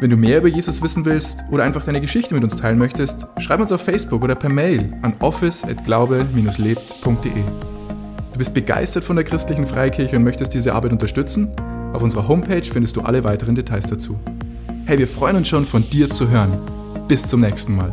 Wenn 0.00 0.10
du 0.10 0.18
mehr 0.18 0.38
über 0.38 0.48
Jesus 0.48 0.82
wissen 0.82 1.06
willst 1.06 1.44
oder 1.50 1.64
einfach 1.64 1.86
deine 1.86 2.02
Geschichte 2.02 2.34
mit 2.34 2.44
uns 2.44 2.56
teilen 2.56 2.76
möchtest, 2.76 3.26
schreib 3.38 3.60
uns 3.60 3.72
auf 3.72 3.80
Facebook 3.80 4.22
oder 4.22 4.34
per 4.34 4.50
Mail 4.50 4.92
an 5.00 5.14
office@glaube-lebt.de. 5.20 7.42
Du 8.32 8.38
bist 8.38 8.52
begeistert 8.52 9.02
von 9.02 9.16
der 9.16 9.24
christlichen 9.24 9.64
Freikirche 9.64 10.16
und 10.16 10.24
möchtest 10.24 10.52
diese 10.52 10.74
Arbeit 10.74 10.92
unterstützen? 10.92 11.56
Auf 11.94 12.02
unserer 12.02 12.28
Homepage 12.28 12.62
findest 12.62 12.96
du 12.96 13.00
alle 13.00 13.24
weiteren 13.24 13.54
Details 13.54 13.88
dazu. 13.88 14.20
Hey, 14.88 14.96
wir 14.98 15.06
freuen 15.06 15.36
uns 15.36 15.48
schon 15.48 15.66
von 15.66 15.84
dir 15.90 16.08
zu 16.08 16.30
hören. 16.30 16.58
Bis 17.08 17.26
zum 17.26 17.42
nächsten 17.42 17.76
Mal. 17.76 17.92